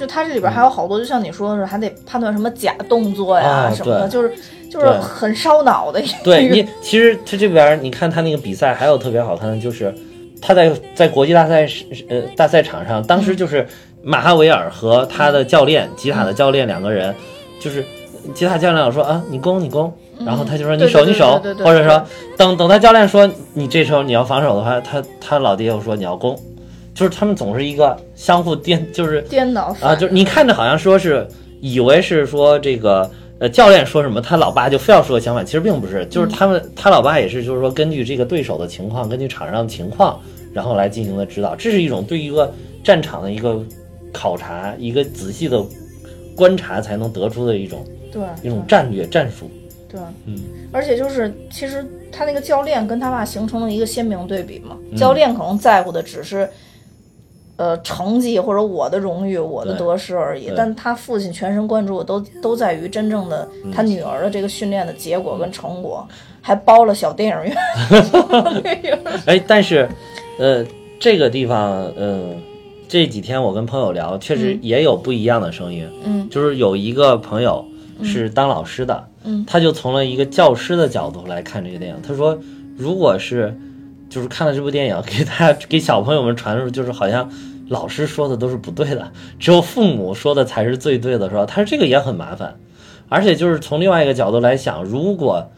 [0.00, 4.32] 就他这里边还有好多，就像你说的是，还得判断什么假动作呀、啊什么的，就是
[4.70, 6.14] 就是很烧脑的一个。
[6.24, 9.94] 对 你，其实他这边你看他那个比赛，还有特别好看的就是
[10.40, 13.68] 他在在国际大赛是呃大赛场上，当时就是
[14.02, 17.14] 马哈维尔和他的教练吉塔的教练两个人，
[17.60, 17.84] 就是
[18.34, 19.92] 吉塔教练说啊你攻你攻，
[20.24, 22.02] 然后他就说你守你守或者说
[22.38, 26.34] 等等他教练说你这时候你要防守的话，他他老爹又说你要攻，
[27.00, 31.26] 就是他们总是一个相互颠， 就是颠倒啊，就是你看着好像说是
[31.62, 40.20] 以为是说这个呃教练说什么，他老爸就非要说相反，其实并不是，就是他们、他老爸也是就是说根据这个对手的情况，根据场上的情况，
[40.52, 42.52] 然后来进行的指导，这是一种对一个
[42.84, 43.64] 战场的一个
[44.12, 45.64] 考察，一个仔细的
[46.36, 47.82] 观察才能得出的一种
[48.12, 49.50] 对一种战略战术。
[49.88, 50.36] 对，嗯，
[50.70, 51.82] 而且就是其实
[52.12, 54.76] 他那个教练跟他爸形成了一个鲜明对比嘛。
[54.90, 56.46] 嗯教练可能在乎的只是。
[57.60, 66.08] 呃，成绩或者我的荣誉、我的得失而已，但他父亲全神贯注都都在于真正的嗯他女儿的这个训练的结果跟成果，
[66.40, 67.54] 还包了小电影院。
[69.26, 69.86] 哎，但是，
[70.38, 70.64] 呃，
[70.98, 72.40] 这个地方，嗯，
[72.88, 75.86] 这几天我跟朋友聊，确实也有不一样的声音。
[76.02, 77.62] 嗯就是有一个朋友
[78.02, 81.96] 是当老师的，嗯他就从了一个教师的角度来看这个电影。
[82.00, 82.38] 他说，
[82.78, 83.54] 如果是
[84.08, 87.30] 就是看了这部电影，给大家给小朋友们传输，就是好像
[87.70, 91.46] 老师说的都是不对的， 只有父母说的才是最对的，是吧？
[91.46, 92.56] 他说这个也很麻烦，
[93.08, 95.48] 而且就是从另外一个角度来想，如果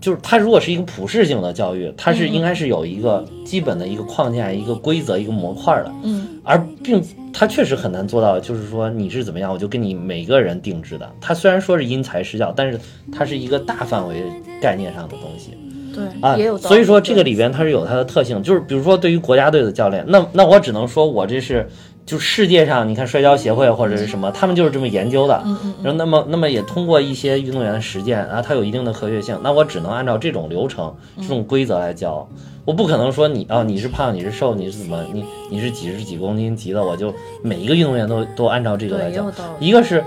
[0.00, 11.10] 就是它如果是一个普适性的教育，它是应该是有一个基本的一个框架、一个规则、一个模块的，嗯而并它确实很难做到，就是说你是怎么样，我就给你每个人定制的。
[11.20, 12.78] 它虽然说是因材施教，但是
[13.10, 14.22] 它是一个大范围
[14.60, 15.56] 概念上的东西
[15.94, 16.56] 对，啊也有。
[16.56, 21.68] 所以说这个里边它是有它的特性，就是比如说对于国家队的教练，那那我只能说我这是
[22.06, 25.42] 就世界上你看摔跤协会或者是什么，他们就是这么研究的。
[25.44, 32.28] 嗯嗯然后那么那么也通过一些运动员的实践啊，它有一定的科学性，那我只能按照这种流程、这种规则来教。
[32.64, 39.30] 我不可能说你啊，你是胖，你是瘦，你是怎么，你你是几十几公斤级的，我就每一个运动员都都按照这个来教对也有。
[39.30, 39.66] 道理。
[39.66, 40.04] 一个是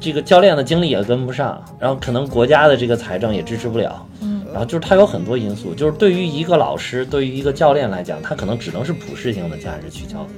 [0.00, 10.28] 这个教练的精力也跟不上，然后可能国家的这个财政也支持不了，嗯，然后就是它有很多因素，就是对于一个老师，对于一个教练来讲，他可能只能是普适性的价值去教的。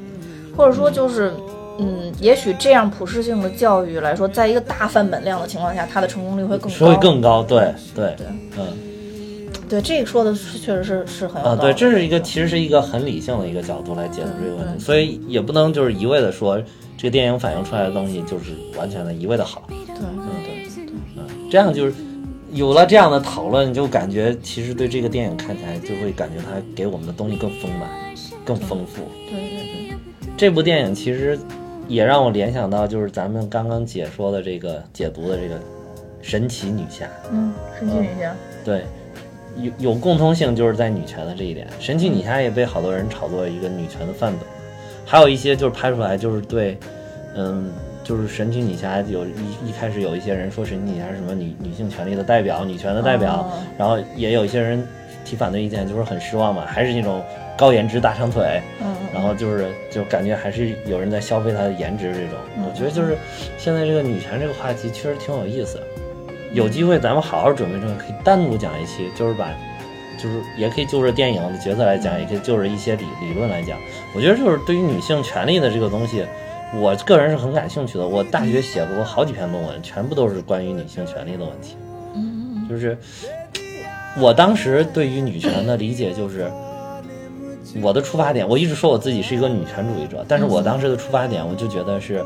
[0.56, 1.32] 或者说就是。
[1.78, 6.86] 嗯，也许这样普适性的教育来说，在一个大范本量的情况下，它的成功率会更高。
[6.86, 8.66] 会更高，对对对嗯
[9.68, 11.60] 对，这个说的是确实是是很有啊，道理。
[11.60, 16.58] 对，这是一个其实是一个很理性的一个角度来解读这个问题，所以也不能就是一味的说
[16.96, 20.66] 这个电影反映出来的东西就是完全的一味的好，对嗯对，
[21.14, 21.92] 嗯，这样就是
[22.52, 27.88] 有了这样的讨论，就感觉其实对这个电影看起来就会感觉它给我们的东西更丰满、
[28.44, 29.02] 更丰富。
[29.28, 29.96] 对对对，
[30.36, 31.38] 这部电影其实
[31.88, 35.58] 也让我联想到，就是咱们刚刚解说的这个解读的这个
[36.22, 38.34] 神奇女侠，嗯，神奇女侠，
[38.64, 38.84] 对，
[39.56, 41.66] 有有共通性，就是在女权的这一点。
[41.80, 44.40] 神奇女侠也被好多人炒作一个女权的范本，
[45.04, 46.78] 还有一些就是拍出来就是对，
[47.34, 47.70] 嗯，
[48.06, 54.86] 就是神奇女侠有一一开始有一些人说神奇女侠是什么女女性权利的代表、女权的代表，哦然后也有一些人
[55.24, 57.20] 提反对意见，就是很失望嘛，还是那种
[57.58, 62.38] 高颜值大长腿，嗯然后就是就感觉还是有人在消费她的颜值这种。
[62.56, 63.18] 嗯我觉得就是
[63.58, 65.80] 现在这个女权这个话题确实挺有意思，
[66.52, 69.48] 有机会咱们好好准备准备，可以单独讲一期，就是把。
[70.18, 73.78] 就是也可以就着电影的角色来讲，也可以就着一些理理论来讲。
[74.14, 76.24] 我觉得就是对于女性权利的这个东西，
[76.74, 78.06] 我个人是很感兴趣的。
[78.06, 81.76] 我大学写过好几篇论文，全部都是关于女性权利的问题。
[82.14, 82.98] 嗯就是
[84.18, 86.50] 我当时对于女权的理解就是，
[87.80, 92.24] 我的出发点，我一直说我自己是一个女权主义者，但是我当时的出发点，我就觉得是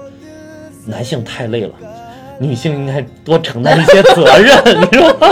[0.87, 1.75] 男性太累了，
[2.39, 5.29] 女性应该多承担一些责任，你知道吗？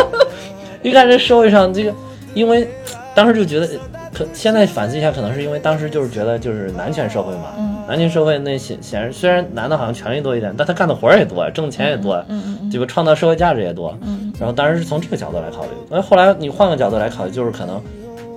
[0.82, 1.94] 你看这社会上这个，
[2.34, 2.68] 因为
[3.14, 3.68] 当时就觉得，
[4.12, 12.22] 可现在反思一下，可能是因为当时就是觉得就是男权社会嘛，嗯男权社会那显显然虽然男的好像权利多一点，但他干的活儿也多，挣的钱也多，
[12.70, 12.86] 对吧？
[12.86, 13.96] 创造社会价值也多。
[14.02, 15.70] 嗯然后当然是从这个角度来考虑。
[15.90, 17.82] 那后来你换个角度来考虑，就是可能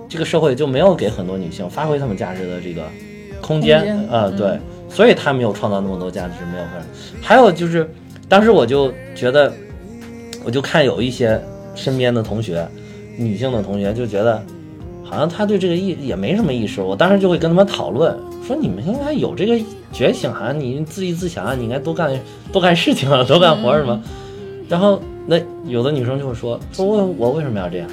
[0.08, 2.84] 这个社会就没有给很多女性发挥她们价值的这个
[3.42, 4.58] 空间啊、嗯对，
[4.90, 6.82] 所以她没有创造那么多价值，没有换。
[7.22, 7.88] 还有就是，
[8.30, 9.52] 当时我就觉得，
[10.46, 11.40] 我就看有一些
[11.76, 12.66] 身边的同学，
[13.18, 14.42] 女性的同学就觉得。
[15.12, 19.60] 好像他对这个意也没什么意识，我当时就会跟他们讨论，说你们应该有这个
[19.92, 22.18] 觉醒啊，你自立自强啊，你应该多干
[22.50, 24.02] 多干事情啊，多干活什么。
[24.70, 27.90] 然后那有的女生就会说，说我我为什么要这样？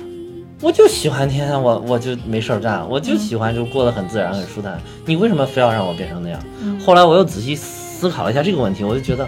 [0.60, 4.80] 我就喜欢天天我我就没事儿干，我就喜欢就过得很自然很舒坦。
[5.04, 6.40] 你为什么非要让我变成那样？
[6.84, 9.24] 后来我又仔细思考了一下这个问题，我就觉得，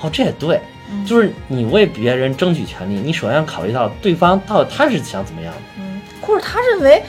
[0.00, 0.60] 哦，这也对，
[1.06, 5.60] 就是你为别人争取权利，你首先要考虑到对方到底他是想怎么样的。
[5.78, 7.02] 嗯，或者他认为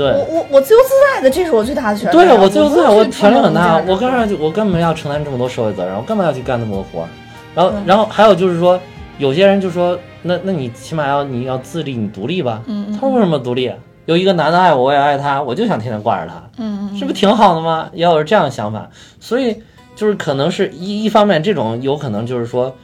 [0.00, 2.12] 对，我我我自由自在的，这是我最大的权利。
[2.16, 7.08] 对我自由自在，我权利很大，我干嘛就我干嘛要承担这么多社会责任，我干嘛要去干那么多活儿？
[7.54, 8.80] 然后嗯，然后还有就是说，
[9.18, 12.62] 有些人就说，那那你起码要你要自立，你独立吧。
[12.66, 13.70] 嗯嗯他说为什么独立？
[14.06, 17.90] 有一个男的爱我，我也爱他，我就想天天挂着他，嗯嗯这不挺好的吗？
[17.92, 18.88] 也有这样的想法，
[19.20, 19.62] 所以
[19.94, 22.74] 就是可能是一一方面，这种有可能就是说。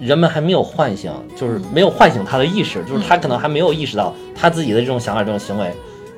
[0.00, 5.70] 人们还没有唤醒，就是没有唤醒他的意识，就是他可能还没有意识到他自己的这种想法、这种行为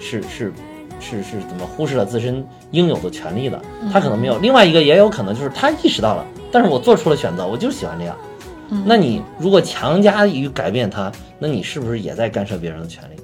[0.02, 0.52] 是是
[1.00, 3.58] 是是怎么忽视了自身应有的权利的。
[3.92, 4.36] 他可能没有。
[4.38, 8.16] 另外一个也有可能就是他意识到了，但是我做出了选择，我就喜欢这样。
[8.84, 13.21] 那你如果强加于改变他，那你是不是也在干涉别人的权利？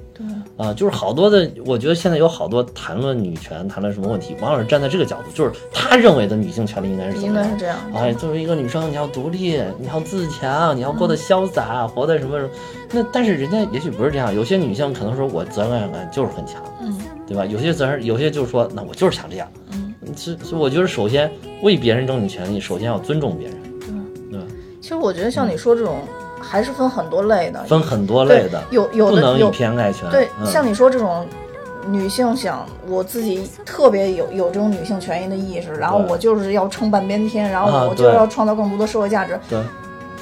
[0.59, 7.57] 对，啊，就是好多的，我觉得现在有好多谈论女权、谈论什么问题，往往是站在这个角度，就是他认为的女性权利应该是怎么样应该是。
[7.57, 7.77] 这样。
[7.95, 12.49] 哎，作为一个女生，你要独立，你要自强，你要过得潇洒，活得什么什么。
[12.91, 17.45] 那但是人家也许不是这样，有些女性可能说我责任感就是很强，嗯，对吧？
[17.45, 19.47] 有些责任，有些就是说，那我就是想这样。
[19.71, 21.31] 嗯，是是，我觉得首先
[21.61, 23.57] 为别人争取权利，首先要尊重别人，
[23.87, 24.45] 嗯对吧？
[24.81, 25.99] 其实我觉得像你说这种，
[26.39, 30.09] 还是分很多类的，分很多类的，有有不能以的有偏概全。
[30.09, 31.25] 对，嗯像你说这种
[31.87, 39.39] 女性想我自己特别有有这种女性权益的意识，然后我就是要撑半边天，然后啊我就对要创造更多的社会价值。
[39.49, 39.61] 对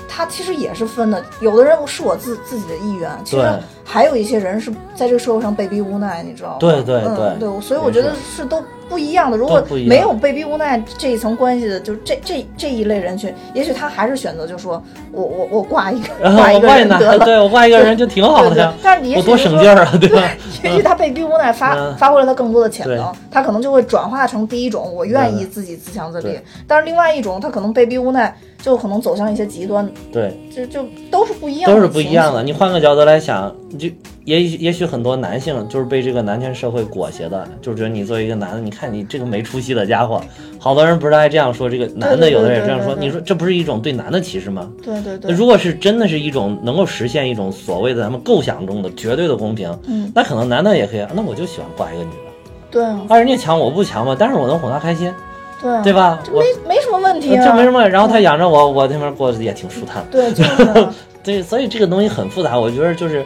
[0.09, 6.57] 它其实也是分的，有的人是我自自己的意愿，其实还有一些人是在这个社会上被逼无奈，你知道吗？
[6.59, 9.37] 对对嗯、对对，所以我觉得是都不一样的。
[9.37, 14.81] 如果没有被逼无奈这一层关系的，就是这这这一类人群，也许他还是选择就说
[15.11, 17.19] 我我 我挂一个挂一个人得了。
[17.25, 20.23] 对我挂一个人就挺好的呀，，但是你多省劲儿啊，对吧？
[20.63, 26.39] 也许他被逼无奈发、嗯发挥了他更多的潜能，他可能就会转化成第一种，我愿意自己自强自立。
[26.67, 32.43] 但是另外一种，他可能被逼无奈，就可能走向一些极端，对，就就都是不一样的，都是不一样的。。
[32.43, 33.87] 你换个角度来想，就
[34.25, 40.21] 也也许很多男性就是被这个男权社会裹挟的，就是觉得你作为一个男的，你看你这个没出息的家伙，
[40.59, 44.69] 好多人不是爱这样说，这个男的有的人也这样说，你说这不是一种对男的歧视吗？
[44.83, 52.31] 对对对，那如果是真的是一种能够实现一种所谓的咱们构想中的绝对的公平，嗯，那可能男的也可以，那我就喜欢挂一个女的，
[52.71, 55.13] 对啊，啊，人家强我不强嘛，但是我能哄她开心，
[55.61, 56.19] 对啊，对吧？
[56.23, 60.05] 这没没什么问题啊，这没什么，然后他养着我，我那边过得也挺舒坦。
[60.11, 60.43] 对，就
[61.23, 63.25] 对，所以这个东西很复杂，我觉得就是，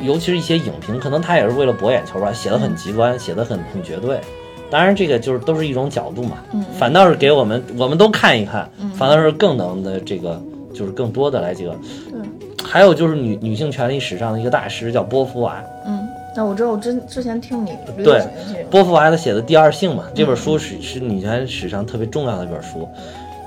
[0.00, 4.20] 尤其是一些影评，可能他也是为了博眼球吧，写的很极端，写的很很绝对。
[4.68, 10.42] 当然，这个就是都是一种角度嘛，嗯反倒是给我们，我们都看一看，反倒是更能的这个，
[10.74, 11.70] 就是更多的来这个。
[12.10, 15.95] 对，还有就是女女性权利史上的一个大师叫波伏娃，嗯，
[16.36, 17.72] 那我知道，我之之前听你
[18.04, 18.22] 对
[18.70, 22.88] 波伏娃他写的《第二性》嘛，这本书是是女权史上特别重要的一本书。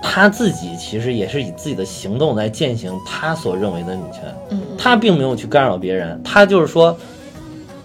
[0.01, 6.97] 他自己其实也是以自己的行动来践行他所认为的女权，嗯他并没有去干扰别人，他就是说，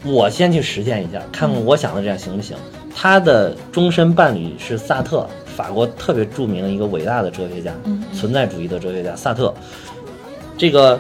[0.05, 2.57] 我先去实践一下，看看我想的这样行不行。
[2.95, 7.73] 他的终身伴侣是萨特，法国特别著名的一个伟大的哲学家，
[8.13, 9.53] 存在主义的哲学家萨特。
[10.57, 10.99] 这个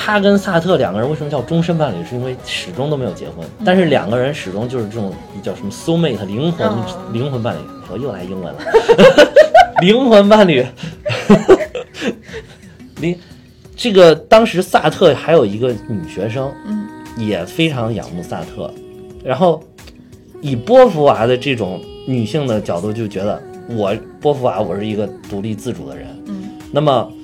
[0.00, 2.04] 他跟萨特两个人为什么叫终身伴侣？
[2.06, 7.58] 是因为始终都没有结婚，但是两个人始终就是这种叫什么 soul mate 灵魂、嗯灵魂伴侣。
[7.90, 8.60] 我又来英文了，
[9.82, 10.64] 灵魂伴侣。
[13.00, 13.18] 灵
[13.74, 16.86] 这个当时萨特还有一个女学生，嗯，
[17.16, 18.72] 也非常仰慕萨特，
[19.24, 19.62] 然后
[20.40, 27.17] 以波伏娃的这种女性的角度，就觉得我波伏娃我是一个独立自主的人，嗯，那么是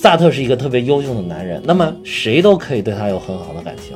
[0.00, 3.94] 萨特是一个特别优秀的男人，那么谁都可以对他有很好的感情，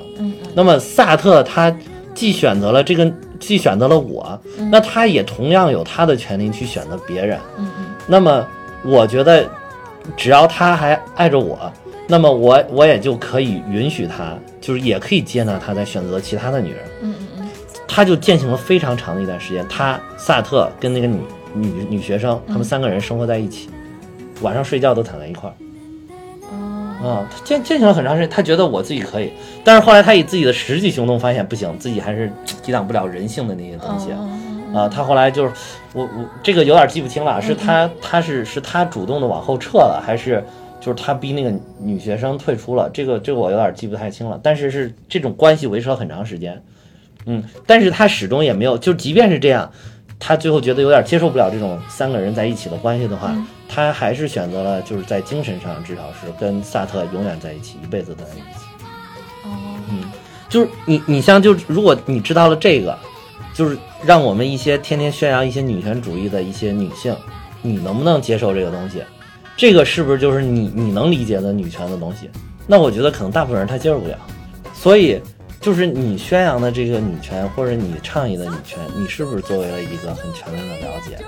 [0.55, 1.75] 那么萨特他
[2.13, 4.39] 既选择了这个，既选择了我，
[4.71, 7.87] 那他也同样有他的权利去选择别人，嗯嗯。
[8.07, 8.47] 那么
[8.85, 9.49] 我觉得，
[10.15, 11.73] 只要他还爱着我，
[12.07, 16.81] 那么我我也就可以允许他，就是也可以接纳他在选择其他的女人。
[17.01, 17.49] 嗯嗯嗯，
[17.89, 19.67] 他就践行了非常长的一段时间。
[19.69, 21.19] 他萨特跟那个女
[21.55, 23.71] 女女学生，他们三个人生活在一起，
[24.43, 25.55] 晚上睡觉都躺在一块儿。
[27.05, 29.33] 啊，他践践行了很长时间，他觉得我自己可以，
[29.63, 32.33] 但是后来他以自己的实际行动发现不行，自己还是
[32.63, 34.11] 抵挡不了人性的那些东西。
[34.75, 35.53] 啊，他后来就是
[35.93, 40.43] 我我这个有点记不清了，是他他是是他主动的往后撤了，还是
[40.81, 42.91] 就是他逼那个女学生退出了？
[42.93, 46.61] 这个这个我有点记不太清了，但是是这种关系维持了很长时间，
[47.27, 49.71] 嗯，但是他始终也没有，就即便是这样，
[50.27, 53.37] 他最后觉得有点接受不了这种三个人在一起的关系的话，
[53.69, 58.65] 他还是选择了就是在精神上至少是跟萨特永远在一起，一辈子都在一起。
[59.45, 59.51] 哦
[59.91, 60.03] 嗯，
[60.49, 62.99] 就是你你像就如果你知道了这个，
[63.53, 67.15] 就是让我们一些天天宣扬一些女权主义的一些女性，
[67.61, 69.03] 你能不能接受这个东西？
[69.59, 72.31] 这个是不是就是你你能理解的女权的东西？
[72.67, 74.17] 那我觉得可能大部分人他接受不了，
[74.73, 75.21] 所以
[75.65, 81.19] 就是你宣扬的这个女权，或者你倡议的女权，你是不是作为了一个很全面的了解？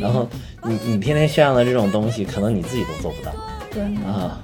[0.00, 0.28] 然后
[0.64, 3.32] 你你天天宣扬的这种东西，可能你自己都做不到。
[3.70, 4.42] 对，啊。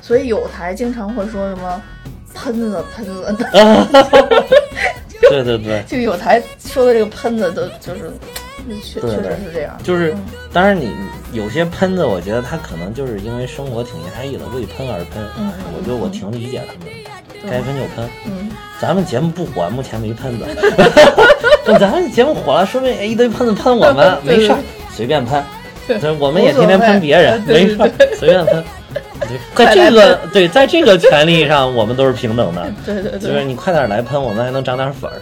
[0.00, 1.82] 所以有台经常会说什么
[2.32, 3.36] 喷子喷子，
[5.28, 8.10] 对对对，就有台说的这个喷子都就是
[8.82, 10.16] 确确实是这样，就是，
[10.50, 10.90] 当然你
[11.32, 15.22] 有些喷子，我觉得他可能就是因为生活挺压抑的，为喷而喷。
[15.38, 18.08] 嗯我觉得我挺理解他们的，该喷就喷。
[18.26, 20.46] 嗯，咱们节目不火，目前没喷子。
[21.66, 24.58] 那咱们节目火了，说不定哎一堆喷子喷我们， 对没事儿，
[24.90, 25.42] 随便喷。
[25.86, 28.62] 对我们也天天喷别人，没事儿，随便喷。
[29.20, 32.70] 对，在这个对，在这个权利上，我们都是平等的。
[32.86, 35.16] 对对对就是对，你快点来喷，我们还能涨点粉儿。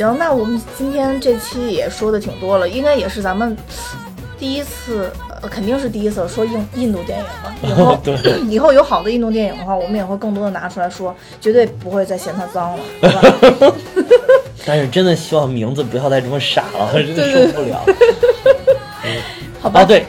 [0.00, 3.54] 行，那我们今天这期也说的挺多了，应该也是咱们
[4.38, 8.16] 第一次呃肯定是第一次说印印度电影吧，以后 对
[8.48, 13.74] 以后有好的印度电影的话，我们也会更多的拿出来说，绝对不会再嫌它脏了，对吧？
[14.64, 17.84] 但是真的希望名字不要再这么傻了，真的受不了。
[19.60, 20.06] 好吧，啊，对，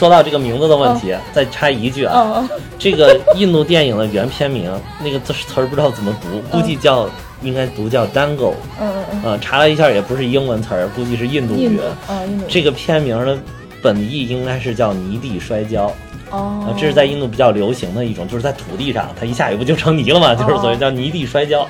[0.00, 2.48] 说到这个名字的问题，再插一句啊，嗯，
[2.78, 4.72] 这个印度电影的原片名
[5.04, 7.06] 那个字词儿不知道怎么读，估计叫
[7.42, 13.38] 应该读叫 Dango，嗯嗯嗯呃，查了一下也不是英文词儿，估计是印度语度。，嗯，印度，这个片名的
[13.82, 15.92] 本意应该是叫泥地摔跤，
[16.30, 21.68] 哦啊，，这是在印度比较流行的一种，就是在土地上，它一下雨不就成泥了嘛，就是所谓叫泥地摔跤。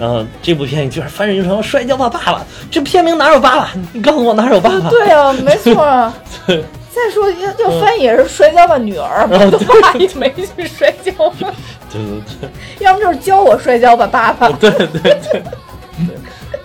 [0.00, 2.38] 然后这部片居然翻译成《摔跤吧，爸爸》，
[2.72, 3.70] 这片名哪有爸爸？
[3.92, 4.90] 你告诉我哪有爸爸？
[4.90, 6.12] 对啊，没错啊。
[6.93, 11.11] 再说要要翻译也是摔跤吧女儿，嗯我的爸也没去摔跤
[11.41, 11.51] 吧，
[11.91, 12.01] 对
[12.39, 12.49] 对
[12.79, 14.49] 要么就是教我摔跤吧爸爸。
[14.49, 15.43] 对对对对对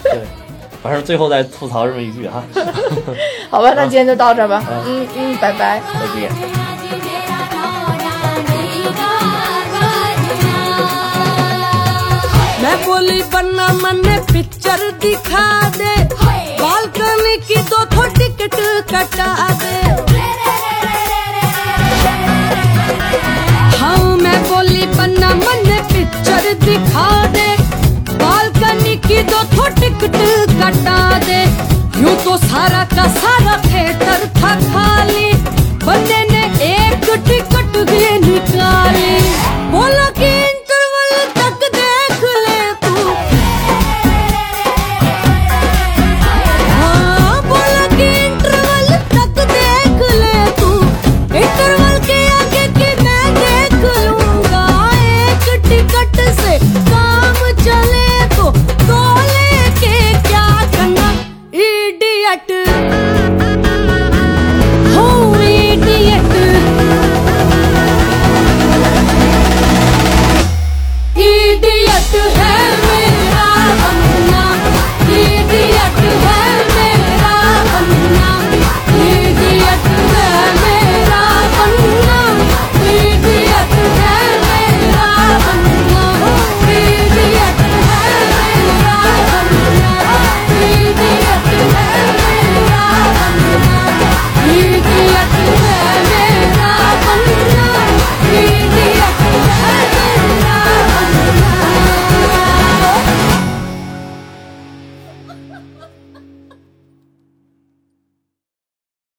[0.02, 0.20] 对，
[0.82, 2.42] 反正最后再吐槽这么一句哈，
[3.50, 4.62] 好吧，那今天就到这儿吧。
[4.86, 5.80] 嗯嗯，拜拜。
[5.94, 6.30] 再见。
[12.62, 15.44] मैं बोली बन्ना मने पिक्चर दिखा
[15.76, 15.94] दे
[16.60, 18.56] बालकनी की दो थो टिकट
[18.90, 19.28] कटा
[19.62, 20.11] दे
[24.53, 27.47] बोली, बन्ना मन पिक्चर दिखा दे।
[28.21, 30.17] बालकनी की दो तो टिकट
[30.59, 31.41] कटा दे।
[32.01, 34.53] यूँ तो सारा का सारा थिएटर था